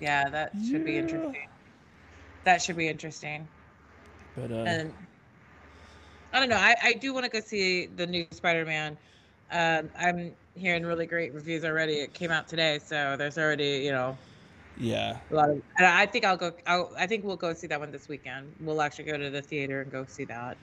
[0.00, 1.48] yeah, that should be interesting.
[2.44, 3.46] That should be interesting.
[4.36, 4.92] But uh, And
[6.32, 6.56] I don't know.
[6.56, 8.96] I, I do want to go see the new Spider-Man.
[9.50, 11.94] Um, I'm hearing really great reviews already.
[11.94, 14.16] It came out today, so there's already you know
[14.78, 15.62] yeah, a lot of.
[15.76, 16.52] And I think I'll go.
[16.66, 18.52] I'll, I think we'll go see that one this weekend.
[18.60, 20.56] We'll actually go to the theater and go see that.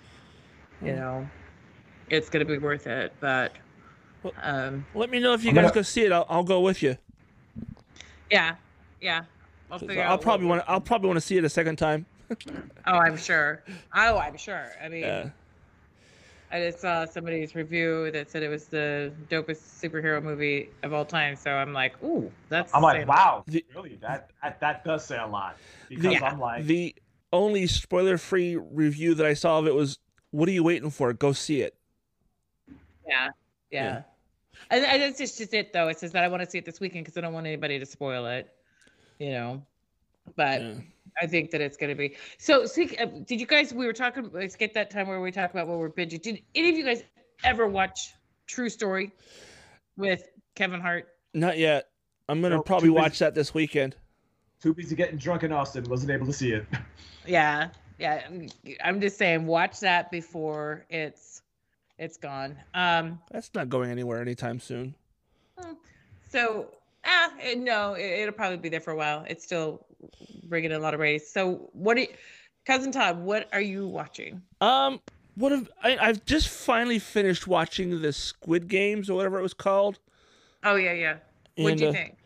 [0.81, 0.97] You Hmm.
[0.99, 1.29] know,
[2.09, 3.13] it's gonna be worth it.
[3.19, 3.53] But
[4.23, 6.11] Well- um, let me know if you I'm guys gonna- go see it.
[6.11, 6.97] I'll, I'll go with you.
[8.31, 8.55] yeah,
[9.01, 9.23] yeah.
[9.71, 11.49] I'll 'Cause figure I'll out probably what- want I'll probably want to see it a
[11.49, 12.05] second time.
[12.87, 13.63] Oh, I'm sure.
[13.95, 14.71] Oh, I'm sure.
[14.83, 15.29] I mean, Yeah.
[16.51, 21.03] I just saw somebody's review that said it was the dopest superhero movie of all
[21.05, 21.35] time.
[21.35, 22.73] So I'm like, ooh, that's.
[22.73, 23.95] I'm like, wow, The- really?
[24.01, 25.57] That, that that does say a lot
[25.89, 26.23] because Yeah.
[26.23, 26.95] I'm like, The
[27.33, 29.99] only spoiler-free review that I saw of it was,
[30.31, 31.11] "What are you waiting for?
[31.13, 31.75] Go see it."
[33.07, 33.29] Yeah,
[33.71, 33.83] yeah.
[33.83, 34.01] Yeah.
[34.71, 35.89] And, and it's just, just it though.
[35.89, 37.77] It says that I want to see it this weekend because I don't want anybody
[37.79, 38.49] to spoil it.
[39.19, 39.63] You know,
[40.35, 40.73] but Yeah.
[41.21, 42.15] I think that it's going to be.
[42.37, 43.73] So, speak, uh, did you guys?
[43.73, 44.29] We were talking.
[44.33, 46.21] Let's get that time where we talk about what we're binging.
[46.21, 47.03] Did any of you guys
[47.43, 48.13] ever watch
[48.47, 49.11] True Story
[49.97, 50.23] with
[50.55, 51.07] Kevin Hart?
[51.33, 51.89] Not yet.
[52.27, 53.01] I'm gonna Nope, probably too busy.
[53.03, 53.95] watch that this weekend.
[54.61, 56.65] too busy getting drunk in Austin, wasn't able to see it.
[57.27, 58.21] Yeah, yeah.
[58.29, 58.47] I'm-
[58.83, 61.41] I'm just saying, watch that before it's
[61.97, 62.55] it's gone.
[62.75, 64.93] Um, That's not going anywhere anytime soon.
[66.29, 66.69] so
[67.05, 69.25] ah, no, it, it'll probably be there for a while.
[69.27, 69.84] It's still
[70.43, 71.27] bringing in a lot of ratings.
[71.27, 72.07] So, what, do you,
[72.65, 73.19] cousin Todd?
[73.19, 74.41] What are you watching?
[74.61, 74.99] Um,
[75.35, 75.97] what have I?
[75.97, 79.99] I've just finally finished watching the Squid Games or whatever it was called.
[80.63, 81.17] Oh yeah, yeah.
[81.57, 82.17] What'd And, you uh, think?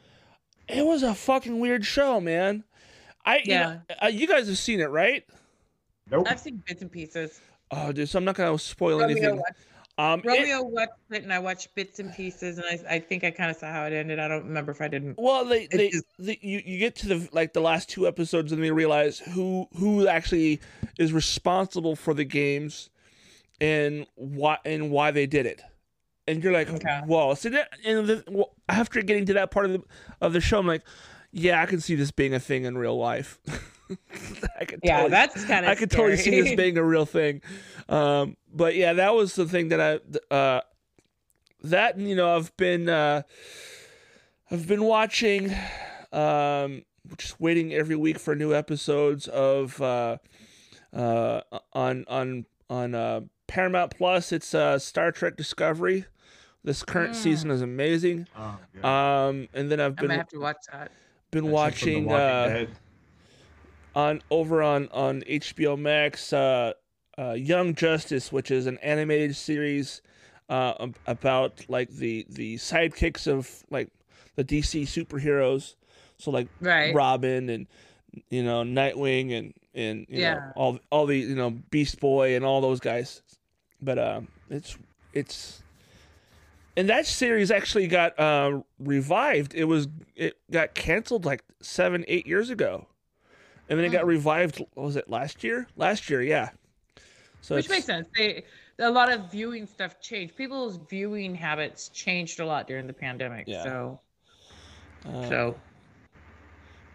[0.68, 2.64] It was a fucking weird show, man.
[3.26, 5.24] I you, know, uh, you guys have seen it, right?
[6.10, 6.28] Nope.
[6.30, 7.42] I've seen bits and pieces.
[7.72, 9.42] Oh, dude, so I'm not gonna spoil Romeo anything.
[10.00, 13.26] Um, it- Romeo watched it, and I watched bits and pieces, and I, I think
[13.26, 14.18] I kind of saw how it ended.
[14.18, 15.16] I don't remember if I didn't.
[15.18, 18.72] well, they, they, you, you get to the like the last two episodes and they
[18.72, 20.62] realize who who actually
[20.98, 22.90] is responsible for the games
[23.60, 25.62] and why and why they did it.
[26.28, 27.02] And you're like, Okay.
[27.06, 27.34] whoa!
[27.34, 29.84] So that, and the, well, after getting to that part of the
[30.22, 30.84] of the show, I'm like,
[31.34, 33.40] yeah, I can see this being a thing in real life.
[34.60, 35.72] I could Yeah, totally, that's kind of.
[35.72, 37.42] I could totally see this being a real thing.
[37.88, 40.62] Um, but yeah, that was the thing that I uh,
[41.64, 43.24] that you know I've been uh,
[44.52, 45.54] I've been watching,
[46.12, 46.84] um,
[47.18, 50.18] just waiting every week for new episodes of uh,
[50.94, 51.42] uh,
[51.74, 54.32] on on on uh, Paramount Plus.
[54.32, 56.06] It's uh, Star Trek Discovery.
[56.64, 57.16] This current Mm.
[57.16, 58.28] season is amazing.
[58.38, 58.88] Oh.
[58.88, 60.92] Um, and then I've I been have to watch that.
[61.32, 62.70] been That's watching Walking uh, Dead.
[63.96, 66.74] On over on on HBO Max, uh,
[67.18, 70.02] uh, Young Justice, which is an animated series
[70.50, 73.90] uh, about like the the sidekicks of like
[74.36, 75.76] the DC superheroes.
[76.18, 76.94] So like Right.
[76.94, 77.68] Robin and
[78.30, 80.52] you know Nightwing and and you know Yeah.
[80.56, 83.22] all all the you know Beast Boy and all those guys.
[83.82, 84.78] But um, it's
[85.14, 85.64] it's
[86.78, 89.54] and that series actually got uh, revived.
[89.54, 92.88] It was it got canceled like seven eight years ago,
[93.70, 94.10] and then it got Hmm.
[94.10, 94.60] revived.
[94.74, 95.68] What was it last year?
[95.76, 96.50] Last year, yeah.
[97.42, 98.08] So Which makes sense.
[98.18, 98.44] They
[98.80, 100.36] a lot of viewing stuff changed.
[100.36, 103.46] People's viewing habits changed a lot during the pandemic.
[103.48, 103.64] Yeah.
[103.64, 104.00] So
[105.06, 105.56] uh, so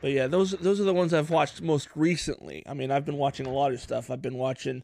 [0.00, 2.62] But yeah, those those are the ones I've watched most recently.
[2.66, 4.10] I mean, I've been watching a lot of stuff.
[4.10, 4.82] I've been watching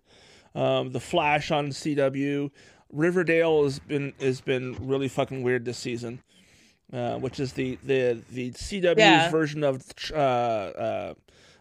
[0.55, 2.51] um, the Flash on CW.
[2.93, 6.23] Riverdale has been has been really fucking weird this season,
[6.93, 9.31] uh, which is the the the CW's Yeah.
[9.31, 9.83] version of
[10.13, 11.15] uh, uh,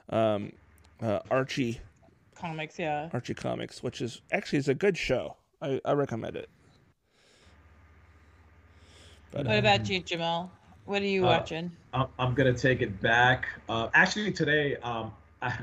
[0.10, 0.52] um,
[1.02, 1.82] uh, Archie
[2.36, 3.10] comics, yeah.
[3.12, 5.38] Archie comics, which is actually is a good show.
[5.62, 6.50] I, I recommend it.
[9.32, 10.52] But What uh, about you, Jamal?
[10.86, 11.72] What are you Uh, watching?
[11.94, 13.48] I'm, I'm gonna take it back.
[13.70, 15.06] Uh, actually, today, um,
[15.42, 15.54] I,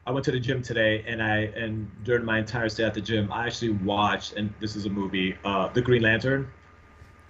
[0.00, 3.00] I went to the gym today, and I and during my entire stay at the
[3.00, 6.48] gym, I actually watched, and this is a movie, uh, The Green Lantern.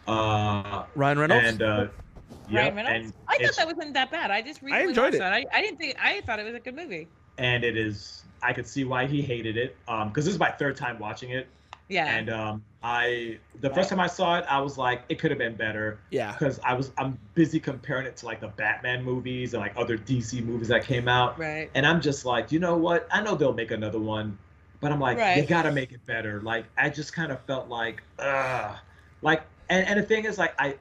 [0.06, 1.60] Uh, Ryan Reynolds.
[1.62, 1.90] and
[2.50, 3.04] Ryan yep, Reynolds?
[3.06, 4.30] and I thought that wasn't that bad.
[4.30, 5.18] I just recently enjoyed watched it.
[5.20, 5.32] that.
[5.32, 7.08] I, I didn't think I thought it was a good movie.
[7.38, 8.24] and it is.
[8.42, 11.30] I could see why he hated it, um, because this is my third time watching
[11.30, 11.46] it,
[11.88, 12.06] Yeah.
[12.06, 15.38] and um, I the first time I saw it, I was like, it could have
[15.38, 16.00] been better.
[16.10, 16.32] yeah.
[16.32, 19.96] because I was I'm busy comparing it to like the Batman movies and like other
[19.96, 21.70] DC movies that came out, right.
[21.76, 23.06] and I'm just like, you know what?
[23.12, 24.36] I know they'll make another one,
[24.80, 25.36] but I'm like, Right.
[25.36, 26.40] they gotta make it better.
[26.42, 28.76] Like I just kind of felt like, ugh,
[29.22, 30.74] like, and and the thing is, like, I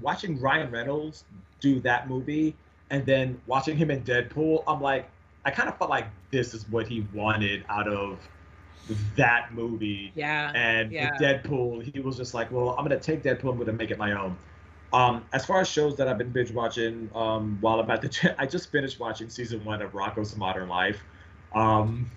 [0.00, 1.24] watching Ryan Reynolds
[1.60, 2.54] do that movie
[2.90, 5.08] and then watching him in Deadpool, I'm like,
[5.44, 8.18] I kind of felt like this is what he wanted out of
[9.16, 10.12] that movie.
[10.14, 10.52] Yeah.
[10.54, 11.16] And Yeah.
[11.18, 14.12] Deadpool, he was just like, well, I'm gonna take Deadpool, I'm gonna make it my
[14.12, 14.36] own.
[14.92, 18.08] Um, as far as shows that I've been binge watching um, while I'm at the
[18.08, 21.00] gym, I just finished watching season one of Rocko's Modern Life.
[21.54, 22.10] Um,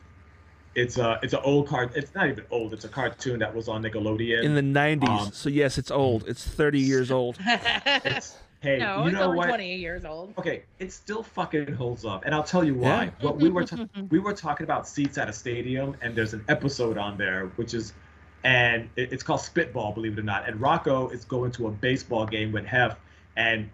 [0.75, 1.91] it's a it's an old card.
[1.95, 2.73] It's not even old.
[2.73, 4.43] It's a cartoon that was on Nickelodeon.
[4.43, 5.07] In the 90s.
[5.07, 6.25] Um, so yes, it's old.
[6.27, 7.37] It's 30 years old.
[7.47, 9.47] It's- hey, no, you it's know only what?
[9.47, 10.33] 28 years old.
[10.39, 13.05] Okay, it still fucking holds up, and I'll tell you why.
[13.05, 13.09] Yeah.
[13.21, 16.43] What we were ta- we were talking about seats at a stadium, and there's an
[16.49, 17.93] episode on there which is,
[18.43, 20.49] and it- it's called Spitball, believe it or not.
[20.49, 22.97] And Rocko is going to a baseball game with Hef,
[23.37, 23.69] and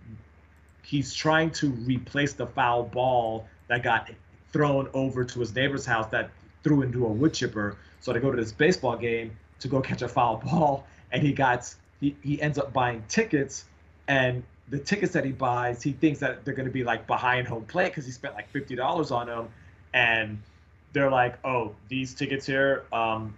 [0.84, 4.10] he's trying to replace the foul ball that got
[4.52, 6.30] thrown over to his neighbor's house that
[6.64, 7.78] threw into a wood chipper.
[8.00, 11.34] So they go to this baseball game to go catch a foul ball, and he
[11.34, 13.66] got he, he ends up buying tickets,
[14.08, 17.48] and the tickets that he buys, he thinks that they're going to be like behind
[17.48, 19.50] home plate because he spent like fifty dollars on them,
[19.94, 20.42] and
[20.94, 23.36] they're like, oh, these tickets here, um,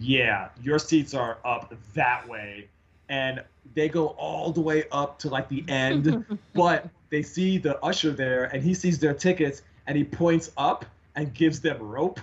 [0.00, 2.68] yeah, your seats are up that way,
[3.08, 3.42] and
[3.74, 8.10] they go all the way up to like the end, but they see the usher
[8.10, 10.84] there, and he sees their tickets, and he points up
[11.14, 12.20] and gives them rope.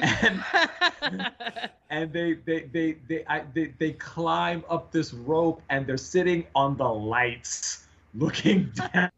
[0.00, 0.44] And
[1.90, 6.46] and they they they they, I, they they climb up this rope and they're sitting
[6.54, 7.84] on the lights
[8.14, 9.10] looking down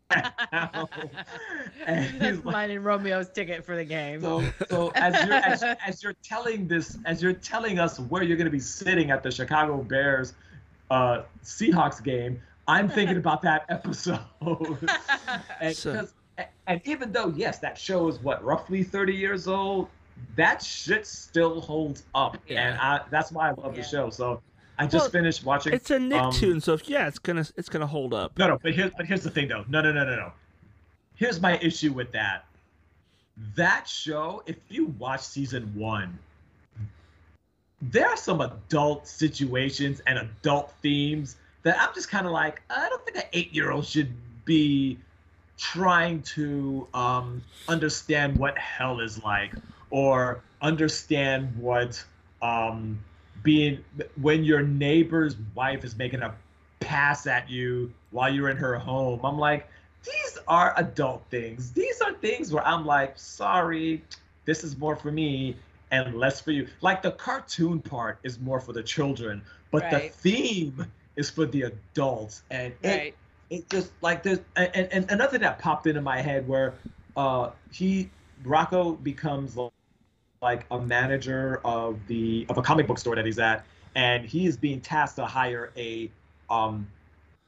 [1.86, 4.20] and he's That's like mine and Romeo's ticket for the game.
[4.20, 8.36] so so as you're as, as you're telling this as you're telling us where you're
[8.36, 10.34] going to be sitting at the chicago bears
[10.90, 14.18] uh seahawks game i'm thinking about that episode
[15.60, 16.08] and, So-
[16.66, 19.88] and even though yes that show is what roughly 30 years old
[20.36, 23.82] that shit still holds up and I, that's why i love Yeah.
[23.82, 24.10] the show.
[24.10, 24.40] So
[24.78, 27.86] i just Well, finished watching It's a um, Nicktoon, so yeah, it's gonna it's gonna
[27.86, 28.36] hold up.
[28.38, 29.64] no no but here's but here's the thing though.
[29.68, 30.32] No no no no no.
[31.16, 32.44] Here's my issue with that.
[33.56, 36.18] That show if you watch season one
[37.82, 42.88] there are some adult situations and adult themes that i'm just kind of like i
[42.90, 44.12] don't think an eight year old should
[44.44, 44.98] be
[45.56, 49.52] trying to um, understand what hell is like
[49.90, 52.02] or understand what
[52.42, 52.98] um,
[53.42, 53.78] being
[54.20, 56.34] when your neighbor's wife is making a
[56.80, 59.68] pass at you while you're in her home i'm like
[60.04, 64.02] these are adult things these are things where I'm like, sorry,
[64.44, 65.56] this is more for me
[65.90, 66.68] and less for you.
[66.80, 70.12] Like the cartoon part is more for the children, but Right.
[70.12, 70.86] the theme
[71.16, 72.42] is for the adults.
[72.50, 73.14] And it, Right.
[73.50, 76.74] it just like there's and, and, another thing that popped into my head where
[77.16, 78.08] uh he
[78.44, 79.56] Rocko becomes
[80.42, 84.46] like a manager of the of a comic book store that he's at and he
[84.46, 86.10] is being tasked to hire a
[86.48, 86.88] um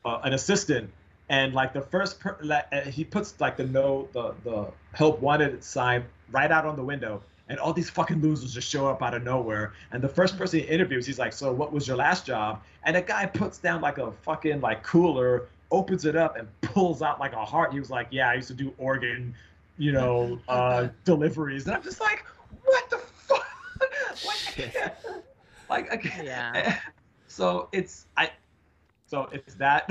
[0.05, 0.91] uh, an assistant.
[1.31, 5.21] And like the first per- like, uh, he puts like the no the the help
[5.21, 9.03] wanted sign right out on the window and all these fucking losers just show up
[9.03, 9.73] out of nowhere.
[9.93, 12.63] And the first person he interviews he's like so what was your last job?
[12.85, 17.01] And the guy puts down like a fucking like cooler opens it up and pulls
[17.01, 17.73] out like a heart.
[17.73, 19.35] He was like yeah i used to do organ
[19.79, 21.65] you know uh deliveries.
[21.65, 22.27] And i'm just like
[22.65, 23.45] what the fuck?
[25.69, 26.79] Like, like again Yeah.
[27.27, 28.31] so it's i
[29.07, 29.89] so it's that.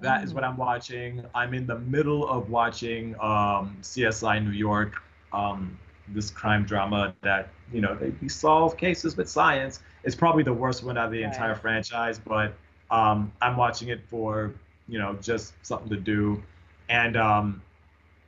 [0.00, 1.24] That is what i'm watching.
[1.34, 4.94] I'm in the middle of watching um csi new york
[5.32, 5.78] um
[6.08, 9.80] this crime drama that you know they, they solve cases with science.
[10.04, 11.24] It's probably the worst one out of the Right.
[11.24, 12.54] entire franchise but
[12.90, 14.54] um i'm watching it for
[14.88, 16.42] you know just something to do.
[16.88, 17.62] And um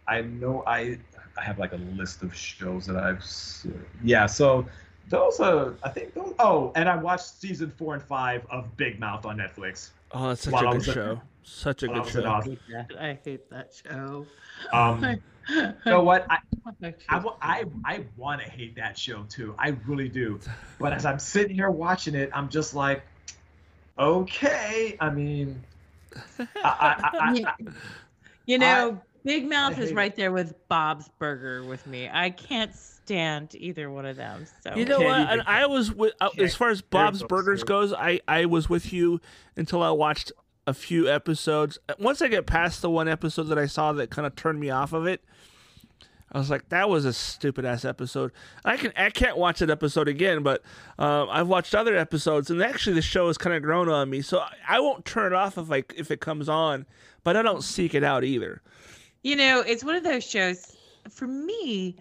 [0.09, 0.99] i know i
[1.41, 3.67] i have like a list of shows that i've s-
[4.05, 4.67] yeah so
[5.09, 9.01] those are i think those oh and i watched season four and five of big
[9.01, 11.21] mouth on netflix Oh, that's such a good was at- show.
[11.45, 12.25] Such a good show.
[12.27, 12.59] Austin.
[12.99, 14.27] I hate that show.
[14.73, 15.05] um
[15.49, 16.39] you know what i
[16.83, 19.55] I, I, wa- I, I want to hate that show too.
[19.59, 20.39] I really do.
[20.79, 23.03] But as I'm sitting here watching it, I'm just like,
[23.99, 24.97] okay.
[25.01, 25.63] I mean,
[26.39, 27.55] I, I, I, I,
[28.47, 32.09] You know, Big Mouth is hate right there with Bob's Burger with me.
[32.13, 34.47] I can't stand either one of them.
[34.63, 35.33] So You know Can't what?
[35.33, 37.93] And I was with uh, as far as Bob's Burgers goes.
[37.93, 39.21] I I was with you
[39.57, 40.33] until I watched
[40.67, 41.79] a few episodes.
[41.99, 44.71] Once I get past the one episode that I saw that kind of turned me
[44.71, 45.25] off of it,
[46.33, 48.31] I was like, that was a stupid ass episode.
[48.65, 50.63] I can I can't watch that episode again, but
[50.99, 54.23] um, I've watched other episodes, and actually the show has kind of grown on me.
[54.23, 56.87] So I, I won't turn it off if I if it comes on,
[57.25, 58.63] but I don't seek it out either.
[59.23, 60.77] You know, it's one of those shows.
[61.09, 61.97] For me,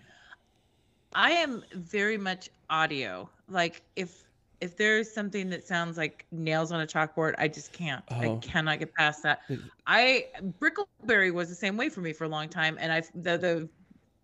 [1.14, 3.30] I am very much audio.
[3.48, 4.24] Like if
[4.62, 8.04] if there's something that sounds like nails on a chalkboard, I just can't.
[8.20, 8.40] I Oh.
[8.42, 9.42] cannot get past that.
[9.88, 10.28] I
[10.60, 13.70] Brickleberry was the same way for me for a long time, and I the the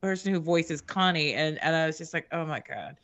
[0.02, 2.98] person who voices Connie, and and I was just like, oh my god,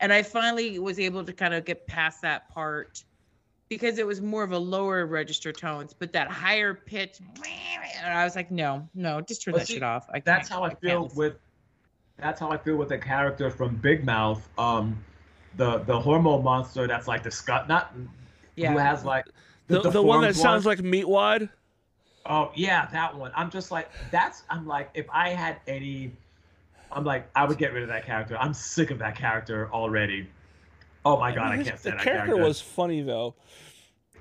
[0.00, 3.04] and I finally was able to kind of get past that part
[3.68, 7.18] because it was more of a lower register tones, but that higher pitch,
[8.00, 10.06] and I was like, no, no, just turn But that see, shit off.
[10.12, 11.16] I that's can't- how I feel can't.
[11.16, 11.34] with.
[12.18, 14.48] That's how I feel with the character from Big Mouth.
[14.58, 15.04] Um,
[15.56, 16.86] the the hormone monster.
[16.86, 17.68] That's like the Scott.
[17.68, 18.06] Not who
[18.56, 18.72] Yeah.
[18.78, 19.26] has like
[19.66, 21.50] The, the, one that deformed sounds like Meatwad.
[22.24, 23.32] Oh yeah, that one.
[23.34, 24.44] I'm just like that's.
[24.48, 26.12] I'm like if I had any,
[26.90, 28.36] I'm like I would get rid of that character.
[28.38, 30.26] I'm sick of that character already.
[31.06, 32.44] Oh my god, I His- can't the stand that character character.
[32.44, 33.36] was funny though.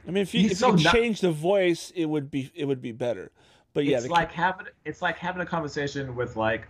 [0.07, 2.29] I mean, if you He's if so you could not- change the voice, it would
[2.29, 3.31] be it would be better.
[3.73, 6.67] But yeah, it's the, like having it's like having a conversation with like.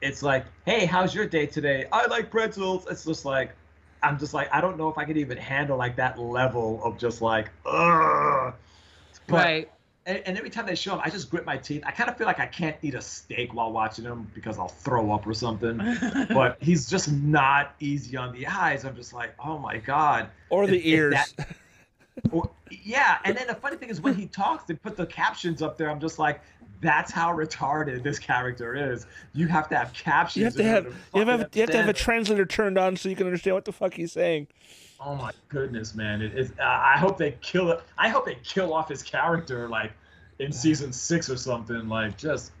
[0.00, 1.86] It's like, hey, how's your day today?
[1.90, 2.86] I like pretzels.
[2.90, 3.54] It's just like,
[4.02, 6.98] I'm just like, I don't know if I could even handle like that level of
[6.98, 8.52] just like, ugh.
[9.28, 9.70] But right.
[10.06, 11.82] And, and every time they show them, I just grit my teeth.
[11.86, 14.68] I kind of feel like I can't eat a steak while watching him because I'll
[14.68, 15.78] throw up or something.
[16.30, 18.84] but he's just not easy on the eyes.
[18.84, 20.28] I'm just like, oh my god.
[20.50, 21.14] or the if- if ears.
[21.36, 21.56] that-
[22.30, 25.62] Or, yeah, and then the funny thing is when he talks, they put the captions
[25.62, 25.90] up there.
[25.90, 26.40] I'm just like,
[26.80, 29.06] that's how retarded this character is.
[29.32, 30.36] You have to have captions.
[30.36, 32.96] you have to have you have, fucking you have to have a translator turned on
[32.96, 34.46] so you can understand what the fuck he's saying.
[35.04, 36.22] Oh my goodness, man!
[36.22, 36.52] It is.
[36.58, 37.80] Uh, I hope they kill it.
[37.98, 39.92] I hope they kill off his character like
[40.38, 41.88] in season six or something.
[41.88, 42.52] Like just.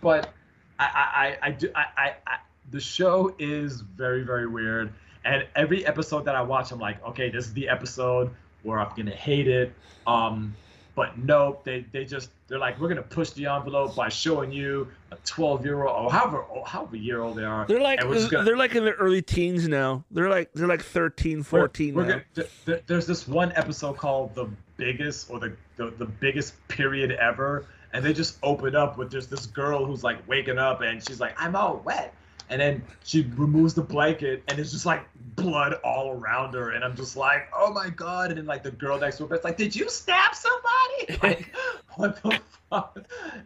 [0.00, 0.32] But
[0.80, 1.70] I, I, I, I do.
[1.74, 2.38] I, I, I,
[2.70, 4.92] the show is very, very weird.
[5.24, 8.30] And every episode that I watch, I'm like, okay, this is the episode
[8.62, 9.72] where I'm gonna hate it.
[10.06, 10.56] Um,
[11.00, 14.86] but nope, they, they just they're like, we're gonna push the envelope by showing you
[15.12, 17.66] a 12 year old or however however year old they are.
[17.66, 20.04] They're like we're gonna- they're like in their early teens now.
[20.10, 22.08] They're like they're like 13, We're- 14 we're now.
[22.10, 24.46] gonna- th- th- there's this one episode called the
[24.76, 29.30] biggest or the, the the biggest period ever, and they just open up with just
[29.30, 32.12] this girl who's like waking up and she's like, I'm all wet,
[32.50, 36.84] and then she removes the blanket and it's just like blood all around her, and
[36.84, 39.44] I'm just like, oh my god, and then like the girl next to her, it's
[39.44, 40.66] like, did you stab somebody?
[41.22, 41.54] Like,
[41.96, 42.40] what the
[42.70, 42.98] fuck?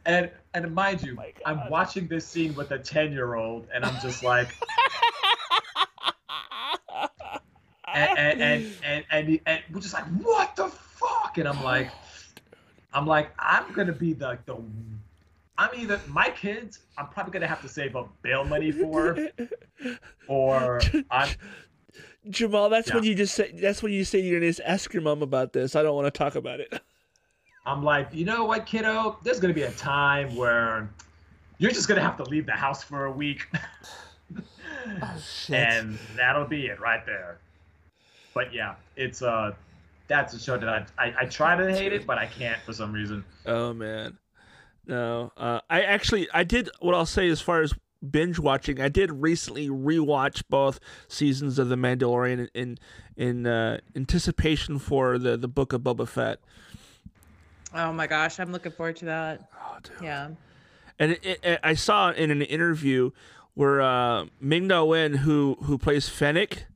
[0.06, 3.84] And and mind you, my I'm watching this scene with a ten year old, and
[3.84, 4.48] I'm just like.
[7.94, 11.38] and and and and, and, and we're just like, what the fuck?
[11.38, 11.90] And I'm like,
[12.92, 14.56] I'm like, I'm gonna be the the
[15.56, 16.80] I'm either my kids.
[16.98, 19.28] I'm probably gonna have to save up bail money for,
[20.28, 20.80] or
[21.10, 21.28] I'm
[22.30, 25.02] Jamal, that's when you just say that's when you say you're gonna just ask your
[25.02, 25.76] mom about this.
[25.76, 26.80] I don't want to talk about it.
[27.66, 29.18] I'm like, you know what, kiddo?
[29.22, 30.90] There's gonna be a time where
[31.58, 33.46] you're just gonna have to leave the house for a week,
[35.02, 35.54] Oh, shit.
[35.56, 37.38] and that'll be it right there.
[38.34, 39.52] But yeah, it's uh,
[40.08, 42.72] that's a show that I I, I try to hate it, but I can't for
[42.72, 43.24] some reason.
[43.46, 44.18] Oh man,
[44.86, 45.32] no.
[45.36, 47.72] Uh, I actually I did what I'll say as far as
[48.08, 48.80] binge watching.
[48.80, 50.78] I did recently rewatch both
[51.08, 52.78] seasons of The Mandalorian in
[53.16, 56.38] in uh, anticipation for the the book of Boba Fett.
[57.74, 59.50] Oh my gosh, I'm looking forward to that.
[59.60, 59.92] Oh, dude.
[60.02, 60.28] Yeah.
[60.98, 63.10] And it, it, I saw in an interview
[63.54, 66.66] where uh, Ming Na Wen, who who plays Fennec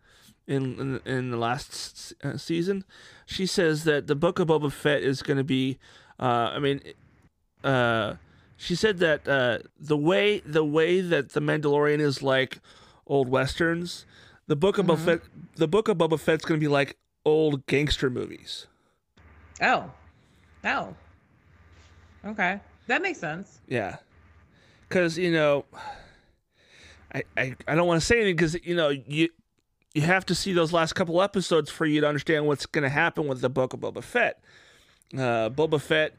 [0.47, 2.85] in in, in the last s- uh, season,
[3.27, 5.79] she says that the book of Boba Fett is going to be.
[6.19, 6.81] Uh, I mean,
[7.65, 8.15] uh,
[8.57, 12.61] she said that uh, the way the way that the Mandalorian is like
[13.07, 14.05] old westerns,
[14.47, 15.21] the book of Boba Fett,
[15.57, 18.67] the book of Boba Fett's going to be like old gangster movies.
[19.61, 19.91] Oh.
[20.65, 20.95] Oh.
[22.25, 22.61] Okay.
[22.89, 23.61] That makes sense.
[23.69, 23.97] Yeah,
[24.89, 25.67] because you know,
[27.15, 29.29] I I, I don't want to say anything because you know you
[29.95, 32.89] you have to see those last couple episodes for you to understand what's going to
[32.89, 34.41] happen with the book of Boba Fett.
[35.15, 36.15] Uh, Boba Fett,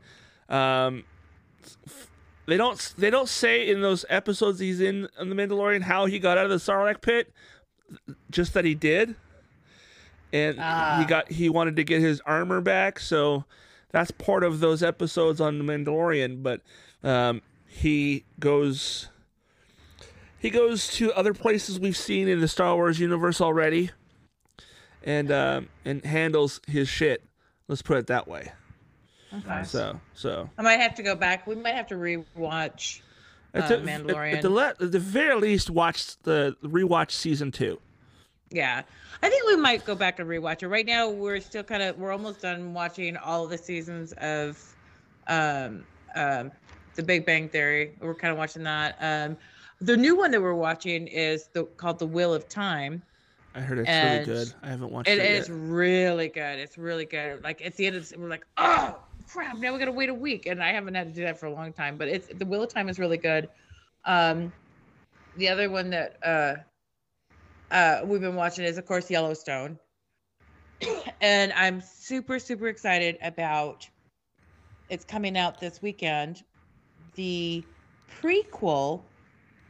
[0.48, 1.04] um,
[2.46, 6.20] they don't they don't say in those episodes he's in, in the Mandalorian how he
[6.20, 7.32] got out of the Sarlacc pit,
[8.32, 9.16] just that he did,
[10.34, 11.06] and he Ah.
[11.08, 13.46] got he wanted to get his armor back, so
[13.92, 16.42] that's part of those episodes on the Mandalorian.
[16.44, 16.62] But
[17.04, 19.10] um, he goes
[20.40, 23.92] he goes to other places we've seen in the Star Wars universe already,
[25.04, 27.24] and um, and handles his shit.
[27.68, 28.54] Let's put it that way.
[29.48, 29.70] Nice.
[29.72, 31.46] So so I might have to go back.
[31.48, 33.02] We might have to rewatch.
[33.54, 34.34] at, Uh, the, Mandalorian.
[34.36, 37.80] At, the le- at the very least, watch the rewatch season two.
[38.52, 38.82] Yeah.
[39.22, 40.68] I think we might go back and rewatch it.
[40.70, 44.58] Right now, we're still kind of we're almost done watching all of the seasons of
[45.28, 45.84] um
[46.16, 46.52] um
[46.96, 47.96] The Big Bang Theory.
[48.02, 48.98] We're kind of watching that.
[49.00, 49.38] Um
[49.82, 53.02] the new one that we're watching is the called The Wheel of Time.
[53.56, 54.54] I heard it's And really good.
[54.62, 55.58] I haven't watched It it, is yet.
[55.60, 56.60] really good.
[56.60, 57.44] It's really good.
[57.44, 58.98] Like at the end of the, we're like, oh
[59.32, 61.46] crap, now we gotta wait a week, and I haven't had to do that for
[61.46, 61.98] a long time.
[61.98, 63.50] But it's the Wheel of Time is really good.
[64.06, 64.52] Um,
[65.38, 66.56] the other one that uh,
[67.74, 69.78] uh, we've been watching is of course Yellowstone,
[71.22, 73.88] and I'm super super excited about.
[74.90, 76.44] It's coming out this weekend.
[77.14, 77.64] The
[78.22, 79.02] prequel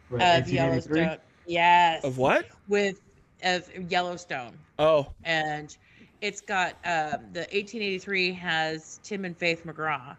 [0.07, 1.17] What, of Yellowstone.
[1.45, 2.05] Yes.
[2.05, 2.45] Of what?
[2.69, 3.01] With
[3.43, 5.75] of Yellowstone Oh, and
[6.21, 10.15] it's got um, the 1883 has Tim and Faith McGraw,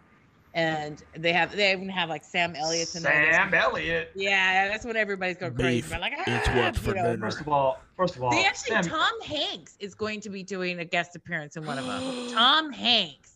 [0.55, 4.11] and they have they even have like Sam Elliott and all this- Sam Elliott.
[4.14, 5.82] Yeah, that's when everybody's going crazy.
[5.82, 5.88] Beef.
[5.88, 7.03] about like, It's ah, what's for know.
[7.03, 7.18] dinner.
[7.18, 10.42] First of all, first of all, They actually Sam, Tom Hanks is going to be
[10.42, 12.28] doing a guest appearance in one of them.
[12.32, 13.32] Tom Hanks.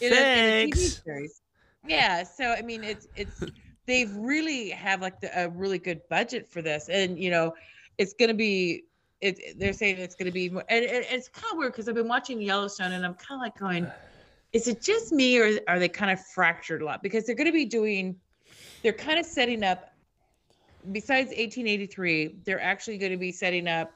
[0.00, 1.40] in a- in a Thanks.
[1.86, 3.42] Yeah, so I mean, it's it's
[3.86, 7.54] they've really have like the, a really good budget for this, and you know,
[7.98, 8.84] it's gonna be.
[9.22, 11.88] It, they're saying it's going to be, more, and, and it's kind of weird because
[11.88, 13.90] I've been watching Yellowstone and I'm kind of like going,
[14.52, 17.02] is it just me or are they kind of fractured a lot?
[17.02, 18.16] Because they're going to be doing,
[18.82, 19.88] they're kind of setting up.
[20.90, 23.92] Besides 1883, they're actually going to be setting up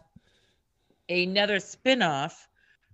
[1.09, 2.49] another spin-off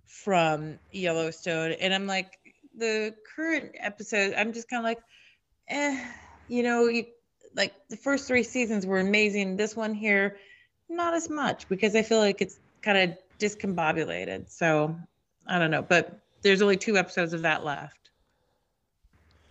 [0.05, 2.39] from Yellowstone, and I'm like,
[2.75, 4.99] the current episode, I'm just kind of like,
[5.67, 6.05] eh,
[6.47, 7.05] you know, you,
[7.55, 9.57] like the first three seasons were amazing.
[9.57, 10.37] This one here,
[10.95, 14.49] not as much because I feel like it's kind of discombobulated.
[14.49, 14.95] So
[15.47, 18.09] I don't know, but there's only two episodes of that left.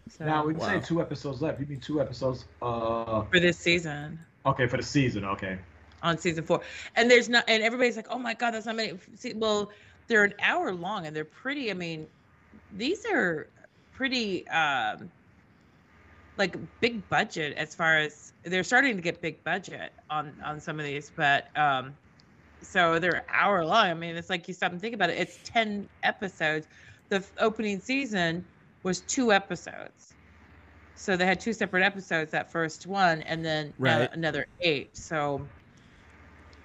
[0.09, 0.81] So now we can Wow.
[0.81, 1.61] say two episodes left.
[1.61, 2.45] You mean two episodes?
[2.61, 5.25] Uh, for this season okay, for the season.
[5.25, 5.59] Okay.
[6.03, 6.61] on season four,
[6.97, 8.99] and there's not, and everybody's like, oh my god, that's not many.
[9.15, 9.71] See, well,
[10.09, 11.71] they're an hour long and they're pretty.
[11.71, 12.09] I mean,
[12.77, 13.49] these are
[13.93, 14.47] pretty.
[14.49, 15.11] um
[16.39, 20.81] like big budget as far as they're starting to get big budget on on some
[20.81, 21.97] of these but um
[22.63, 23.87] so they're hour long.
[23.87, 25.19] I mean it's like you stop and think about it.
[25.19, 26.67] It's 10 episodes.
[27.11, 28.49] The f- opening season
[28.85, 30.17] was two episodes.
[30.95, 34.11] So they had two separate episodes that first one and then now Right.
[34.13, 34.97] another eight.
[34.97, 35.53] So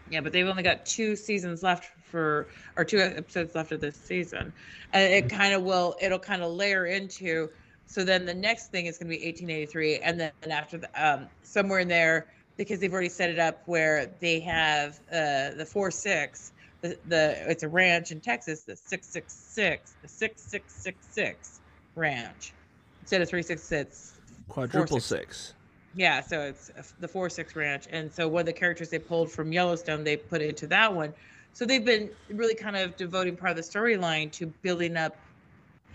[0.09, 3.99] yeah but they've only got two seasons left for or two episodes left of this
[4.05, 4.53] season.
[4.93, 7.49] And it kind of will it'll kind of layer into
[7.87, 11.27] so then the next thing is going to be 1883, and then after the, um,
[11.43, 12.27] somewhere in there,
[12.57, 17.49] because they've already set it up where they have uh, the four six, the, the
[17.49, 21.59] it's a ranch in Texas, the six six six, the six six six six
[21.95, 22.53] ranch,
[23.01, 24.13] instead of three six
[24.49, 25.37] Quadruple six.
[25.37, 25.53] six.
[25.95, 29.31] Yeah, so it's the four six ranch, and so one of the characters they pulled
[29.31, 31.13] from Yellowstone, they put into that one.
[31.53, 35.15] So they've been really kind of devoting part of the storyline to building up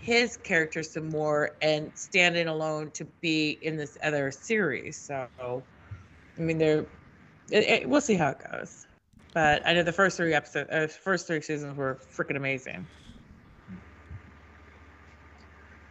[0.03, 4.99] his character some more and standing alone to be in this other series.
[4.99, 6.85] So, I mean, they're
[7.49, 8.85] it, it, we'll see how it goes.
[9.33, 12.87] But I know the first three episodes, uh, first three seasons were freaking amazing.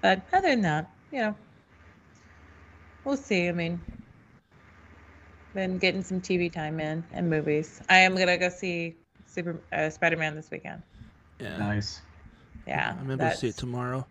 [0.02, 1.36] But other than that, you know,
[3.04, 3.48] we'll see.
[3.48, 3.80] I mean,
[5.54, 7.80] been getting some TV time in and movies.
[7.88, 8.96] I am gonna go see
[9.26, 10.82] Super uh, Spider Man this weekend.
[11.40, 11.58] Yeah.
[11.58, 12.02] Nice.
[12.66, 12.72] I'm
[13.08, 14.06] Yeah, able to see it tomorrow.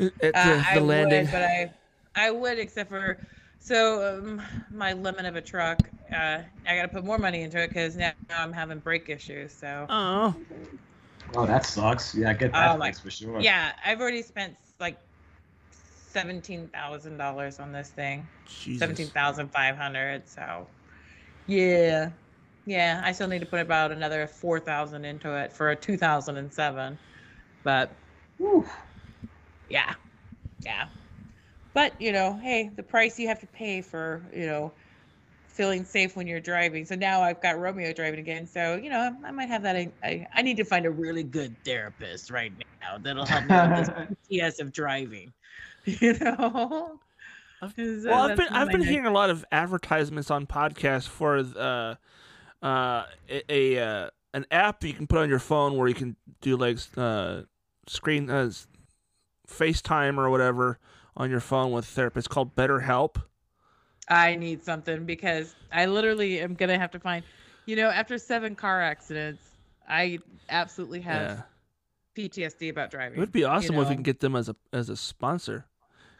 [0.00, 1.24] At the, Uh, the I landing.
[1.24, 1.72] would, but I,
[2.16, 3.18] I would, except for,
[3.60, 4.42] so um,
[4.72, 5.88] my lemon of a truck.
[6.12, 9.08] Uh, I got to put more money into it because now, now I'm having brake
[9.08, 9.52] issues.
[9.54, 10.34] So Oh,
[11.34, 12.14] Oh, that sucks.
[12.14, 13.40] Yeah, get that Oh, my- fixed for sure.
[13.40, 14.98] yeah, I've already spent like
[16.12, 18.26] seventeen thousand dollars on this thing.
[18.46, 18.78] Jesus.
[18.80, 20.28] Seventeen thousand five hundred.
[20.28, 20.66] So,
[21.46, 22.10] yeah,
[22.66, 23.00] yeah.
[23.04, 26.36] I still need to put about another four thousand into it for a two thousand
[26.36, 26.98] and seven.
[27.62, 27.90] But
[28.38, 28.66] Whew.
[29.68, 29.94] yeah,
[30.60, 30.86] yeah.
[31.72, 34.72] But you know, hey, the price you have to pay for you know
[35.48, 36.84] feeling safe when you're driving.
[36.84, 38.46] So now I've got Romeo driving again.
[38.46, 39.76] So you know, I might have that.
[39.76, 43.76] I I need to find a really good therapist right now that'll help me with
[43.76, 43.88] this
[44.30, 45.32] PTS of driving.
[45.86, 46.98] You know.
[47.60, 51.06] I've- 'Cause, uh, Well, I've been I've been hearing a lot of advertisements on podcasts
[51.08, 51.94] for uh,
[52.64, 53.42] uh, a,
[53.76, 56.78] a uh, an app you can put on your phone where you can do like
[56.96, 57.42] uh,
[57.86, 58.50] screen uh,
[59.46, 60.78] FaceTime or whatever
[61.16, 63.22] on your phone with therapists called BetterHelp.
[64.08, 67.24] I need something because I literally am gonna have to find.
[67.66, 69.42] You know, after seven car accidents,
[69.88, 70.18] I
[70.50, 71.44] absolutely have
[72.16, 73.16] Yeah, PTSD about driving.
[73.16, 73.94] it would be awesome if we know.
[73.94, 75.66] can get them as a as a sponsor,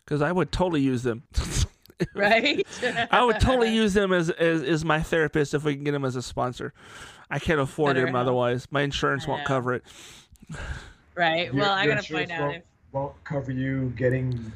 [0.05, 1.25] because I would totally use them.
[2.15, 2.67] right?
[3.11, 6.05] I would totally use them as, as as my therapist if we can get them
[6.05, 6.73] as a sponsor.
[7.31, 8.21] I can't afford them BetterHelp.
[8.21, 8.69] otherwise.
[8.71, 9.85] My insurance won't cover it.
[11.15, 11.47] Right.
[11.47, 14.53] Your- well, I gotta find insurance out won't, if won't cover you getting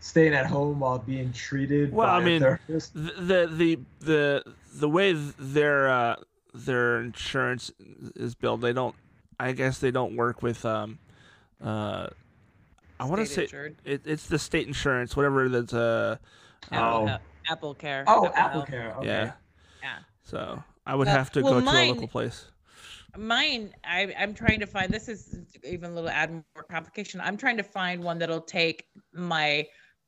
[0.00, 2.94] staying at home while being treated Well, by I mean, a therapist.
[2.94, 6.16] the the the the, the way their uh,
[6.54, 7.70] their insurance
[8.16, 8.94] is billed, they don't.
[9.38, 10.64] I guess they don't work with.
[10.64, 10.98] Um,
[11.62, 12.08] uh,
[12.98, 13.48] I want to say
[13.84, 15.72] it, it's the state insurance, whatever that's.
[15.72, 16.16] Uh,
[16.70, 17.18] Apple, Oh.
[17.50, 18.04] Apple Care.
[18.06, 18.94] Oh, Apple Apple Care.
[18.96, 19.06] Okay.
[19.06, 19.32] Yeah.
[19.82, 19.98] Yeah.
[20.22, 22.46] So I would Well- have to well, go to a local place.
[23.16, 24.92] Mine, I, I'm trying to find.
[24.92, 27.20] This is even a little add more complication.
[27.20, 29.66] I'm trying to find one that'll take my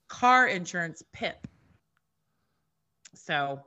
[0.09, 1.49] car insurance PIP.
[3.15, 3.61] So,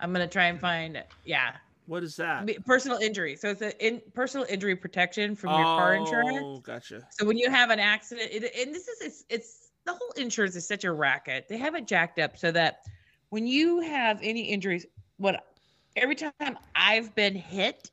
[0.00, 1.02] I'm gonna try and find.
[1.24, 1.52] Yeah,
[1.86, 2.48] What is that?
[2.66, 3.36] personal injury.
[3.36, 6.38] So it's a in personal injury protection from your car insurance.
[6.42, 7.06] Oh, gotcha.
[7.12, 10.56] So when you have an accident, it, and this is it's, it's the whole insurance
[10.56, 11.46] is such a racket.
[11.48, 12.80] They have it jacked up so that
[13.30, 15.44] when you have any injuries, what
[15.96, 16.42] every time
[16.74, 17.90] I've been hit,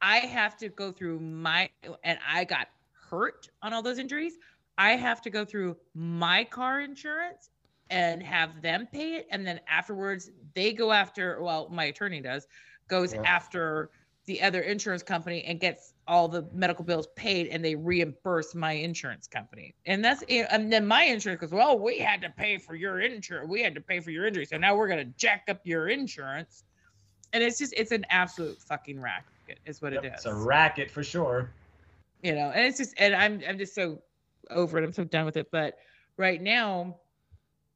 [0.00, 1.70] I have to go through my
[2.02, 2.68] and I got
[3.10, 4.38] hurt on all those injuries.
[4.78, 7.50] I have to go through my car insurance
[7.90, 11.42] and have them pay it, and then afterwards they go after.
[11.42, 12.46] Well, my attorney does
[12.88, 13.22] goes Yeah.
[13.24, 13.90] after
[14.26, 18.72] the other insurance company and gets all the medical bills paid and they reimburse my
[18.72, 19.74] insurance company.
[19.86, 23.48] And that's and then my insurance goes, Well, we had to pay for your insurance.
[23.48, 24.44] We had to pay for your injury.
[24.46, 26.64] So now we're gonna jack up your insurance.
[27.32, 30.12] And it's just it's an absolute fucking racket, is what Yep, it is.
[30.14, 31.54] It's a racket for sure.
[32.22, 34.02] you know, and it's just and I'm I'm just so
[34.50, 34.84] over it.
[34.84, 35.50] I'm so done with it.
[35.50, 35.76] But
[36.16, 36.96] right now,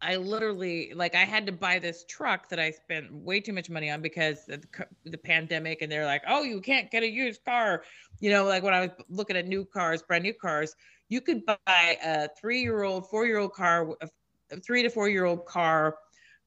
[0.03, 3.69] I literally like I had to buy this truck that I spent way too much
[3.69, 4.63] money on because the,
[5.05, 7.85] the pandemic, and they're like, "Oh, you can't get a used car."
[8.19, 10.75] You know, like when I was looking at new cars, brand new cars,
[11.09, 15.97] you could buy a three-year-old, four-year-old car, a, three to four-year-old car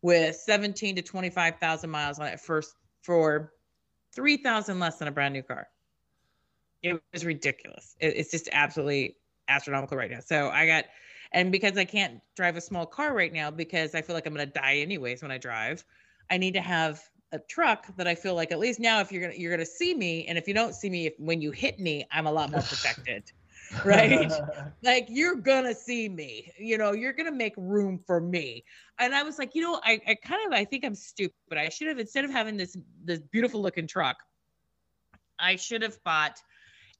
[0.01, 3.53] with 17 to 25,000 miles on it first for
[4.15, 5.67] 3,000 less than a brand new car.
[6.81, 7.95] It was ridiculous.
[7.99, 10.19] It, it's just absolutely astronomical right now.
[10.19, 10.85] So I got,
[11.33, 14.33] and because I can't drive a small car right now because I feel like I'm
[14.33, 15.83] gonna die anyways when I drive,
[16.29, 19.21] I need to have a truck that I feel like at least now if you're
[19.21, 21.79] gonna you're gonna see me, and if you don't see me if, when you hit
[21.79, 23.23] me, I'm a lot more protected.
[23.85, 24.31] Right.
[24.83, 28.63] like you're gonna see me you know you're gonna make room for me
[28.99, 31.57] and i was like you know i, I kind of i think i'm stupid but
[31.57, 34.17] i should have instead of having this this beautiful looking truck
[35.39, 36.39] i should have bought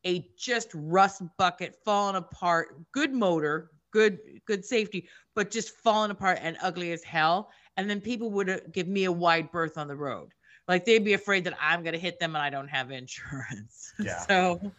[0.06, 6.40] a just rust bucket falling apart good motor good good safety but just falling apart
[6.42, 9.88] and ugly as hell and then people would uh, give me a wide berth on
[9.88, 10.30] the road
[10.68, 13.94] like they'd be afraid that i'm going to hit them and i don't have insurance
[14.00, 14.20] Yeah.
[14.28, 14.72] so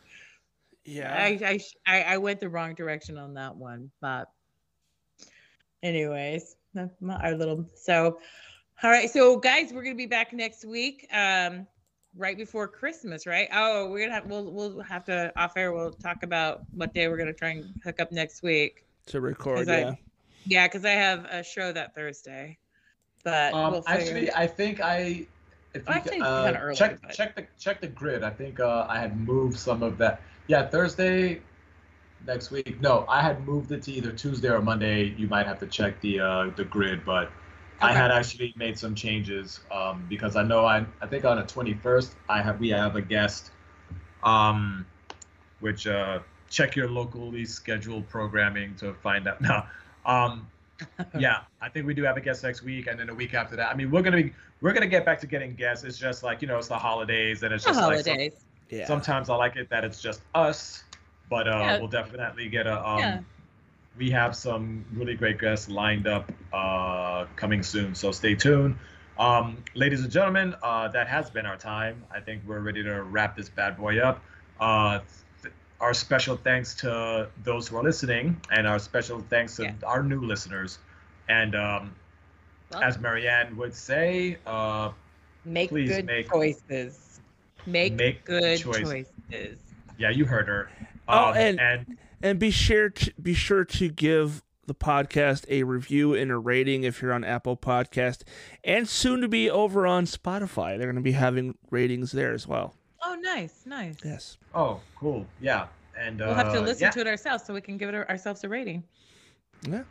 [0.85, 1.15] Yeah.
[1.17, 4.27] I, I I I went the wrong direction on that one, but
[5.83, 8.19] anyways, my- my- our little so.
[8.83, 11.67] All right, so guys, we're gonna be back next week, um,
[12.17, 13.49] right before Christmas, right?
[13.53, 15.73] Oh, we're gonna have we'll we'll have to off air.
[15.73, 18.85] We'll talk about what day we're gonna try and hook up next week.
[19.07, 19.95] To record, 'Cause I- yeah.
[20.47, 22.59] Yeah, because I have a show that Thursday,
[23.23, 25.27] but Um, we'll figure- actually, I think I.
[25.73, 28.23] If Well, you, actually, uh, kinda early, check but- check the check the grid.
[28.23, 30.21] I think uh, I had moved some of that.
[30.47, 31.41] Yeah, Thursday
[32.27, 32.81] next week.
[32.81, 35.15] No, I had moved it to either Tuesday or Monday.
[35.17, 37.33] You might have to check the uh, the grid, but
[37.81, 41.43] I had actually made some changes um, because I know I I think on the
[41.45, 43.51] 21st I have we have a guest,
[44.23, 44.87] um,
[45.61, 46.21] which uh,
[46.55, 49.67] check your locally scheduled programming to find out now.
[50.07, 50.47] Um,
[51.19, 53.57] yeah, I think we do have a guest next week, and then a week after
[53.57, 53.71] that.
[53.73, 55.85] I mean, we're gonna be we're gonna get back to getting guests.
[55.85, 58.33] It's just like you know, it's the holidays, and it's the just like some- holidays.
[58.71, 58.87] Yeah.
[58.87, 60.85] sometimes I like it that it's just us,
[61.31, 61.79] but uh, Yeah.
[61.79, 62.87] we'll definitely get a.
[62.89, 63.21] Um, Yeah.
[63.97, 68.77] We have some really great guests lined up uh, coming soon, so stay tuned.
[69.19, 72.03] Um, ladies and gentlemen, uh, that has been our time.
[72.13, 74.21] I think we're ready to wrap this bad boy up.
[74.59, 75.09] Uh, th-
[75.85, 79.73] our special thanks to those who are listening, and our special thanks to Yeah.
[79.87, 80.79] our new listeners.
[81.29, 81.95] And um,
[82.73, 84.91] Well, as Marianne would say, uh,
[85.45, 87.21] make please good make- choices.
[87.67, 89.07] Make, make good choices.
[89.31, 89.59] choices.
[89.99, 90.71] yeah, you heard her.
[91.07, 95.63] Oh, Um, and- and And be sure to be sure to give the podcast a
[95.65, 98.23] review and a rating if you're on Apple Podcast,
[98.65, 100.79] and soon to be over on Spotify.
[100.79, 102.75] They're going to be having ratings there as well.
[103.07, 103.97] Oh, nice, nice.
[104.05, 104.39] Yes.
[104.55, 105.27] Oh, cool.
[105.41, 105.67] Yeah.
[105.99, 107.95] And uh, We'll have to listen yeah, to it ourselves so we can give it
[107.95, 108.83] ourselves a rating.
[109.69, 109.83] Yeah.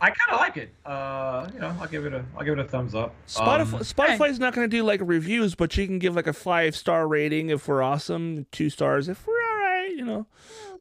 [0.00, 0.70] I kind of like it.
[0.84, 3.14] Uh, you know, I'll give it a, I'll give it a thumbs up.
[3.28, 6.32] Spotify Um, Spotify's not going to do like reviews, but you can give like a
[6.32, 9.92] five star rating if we're awesome, two stars if we're all right.
[9.96, 10.26] You know,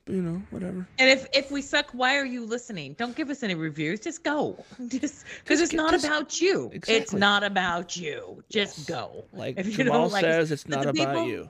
[0.08, 0.88] you know, whatever.
[0.98, 2.94] And if if we suck, why are you listening?
[2.94, 4.00] Don't give us any reviews.
[4.00, 4.62] Just go.
[4.88, 6.72] Just because it's not just- about you.
[6.74, 6.96] Exactly.
[6.96, 8.44] It's not about you.
[8.50, 9.26] Just go.
[9.32, 11.50] Like If you Jamal don't like says, it's not about people- you.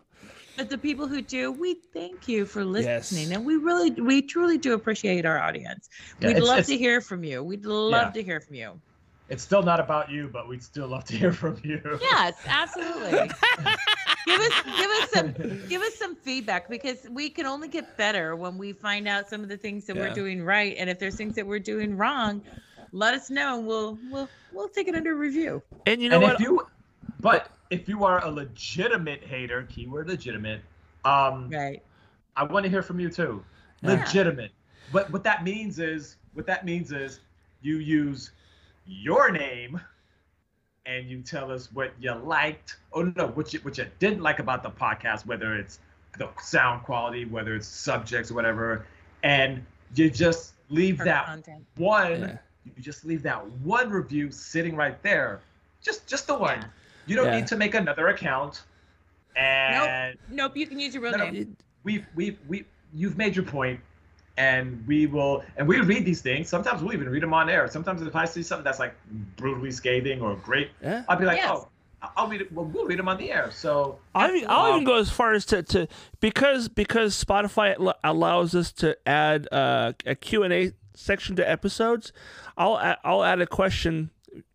[0.56, 3.36] But the people who do, we thank you for listening, Yes.
[3.38, 5.90] and we really, we truly do appreciate our audience.
[6.20, 7.44] Yeah, We'd it's- love it's- to hear from you.
[7.44, 8.22] We'd love Yeah.
[8.22, 8.80] to hear from you.
[9.30, 11.82] It's still not about you, but we'd still love to hear from you.
[12.02, 13.12] Yes, absolutely.
[14.28, 18.36] give us give us some give us some feedback because we can only get better
[18.36, 20.04] when we find out some of the things that Yeah.
[20.10, 22.42] we're doing right and if there's things that we're doing wrong
[22.94, 26.24] let us know and we'll we'll we'll take it under review And you know and
[26.24, 26.36] what?
[26.36, 26.66] if you,
[27.20, 30.62] but if you are a legitimate hater, keyword legitimate,
[31.06, 31.82] um, right
[32.36, 33.44] I want to hear from you too.
[33.82, 33.94] Yeah.
[33.94, 34.52] Legitimate.
[34.92, 37.20] What what that means is what that means is
[37.62, 38.32] you use
[38.86, 39.80] your name
[40.86, 44.40] and you tell us what you liked or no what you what you didn't like
[44.40, 45.80] about the podcast, whether it's
[46.20, 48.86] the sound quality, whether it's subjects or whatever,
[49.24, 49.66] and
[49.96, 52.38] you just leave for that content one Yeah.
[52.66, 55.42] you just leave that one review sitting right there.
[55.82, 56.60] Just just the one.
[56.60, 56.68] Yeah.
[57.06, 57.38] You don't Yeah.
[57.38, 58.64] need to make another account.
[59.36, 61.48] And nope you can use your real No, no, name It-
[61.84, 63.80] we've we've we you've made your point
[64.38, 67.68] and we will and we read these things sometimes we'll even read them on air
[67.68, 68.94] sometimes if i see something that's like
[69.36, 71.04] brutally scathing or great yeah.
[71.10, 71.50] i'll be like Yes.
[71.52, 71.68] oh
[72.04, 74.68] I- i'll read it well, we'll read them on the air so I'll, even, I'll
[74.70, 75.88] even Um, go as far as to, to
[76.20, 81.50] because because Spotify al- allows us to add uh, a Q and A section to
[81.50, 82.12] episodes.
[82.56, 84.12] I'll add, I'll add a question,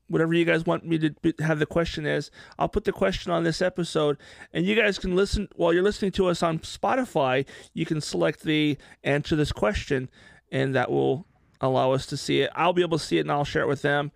[0.08, 2.30] whatever you guys want me to be, have the question is.
[2.58, 4.16] I'll put the question on this episode,
[4.52, 7.46] and you guys can listen while you're listening to us on Spotify.
[7.74, 10.08] You can select the answer this question,
[10.50, 11.26] and that will
[11.60, 12.50] allow us to see it.
[12.54, 14.12] I'll be able to see it, and I'll share it with them.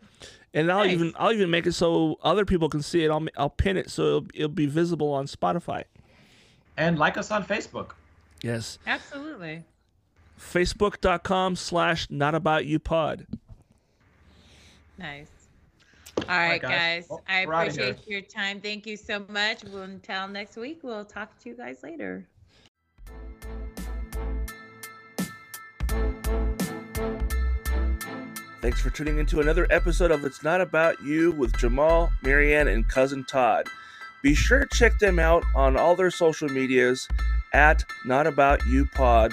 [0.54, 0.92] And I'll Nice.
[0.92, 3.10] even I'll even make it so other people can see it.
[3.10, 5.84] I'll I'll pin it so it'll, it'll be visible on Spotify.
[6.76, 7.92] and like us on facebook
[8.42, 8.78] Yes.
[8.86, 9.64] absolutely
[10.38, 13.26] Facebook.com slash not about you pod.
[14.98, 15.41] nice
[16.28, 16.70] all right, guys.
[16.70, 17.90] guys, Well, i we're outta here.
[17.90, 21.56] appreciate your time thank you so much we'll until next week we'll talk to you
[21.56, 22.26] guys later
[28.60, 32.88] Thanks for tuning into another episode of It's Not About You with Jamal, Marianne, and
[32.88, 33.66] cousin Todd.
[34.22, 37.08] Be sure to check them out on all their social medias
[37.52, 39.32] at Not About You Pod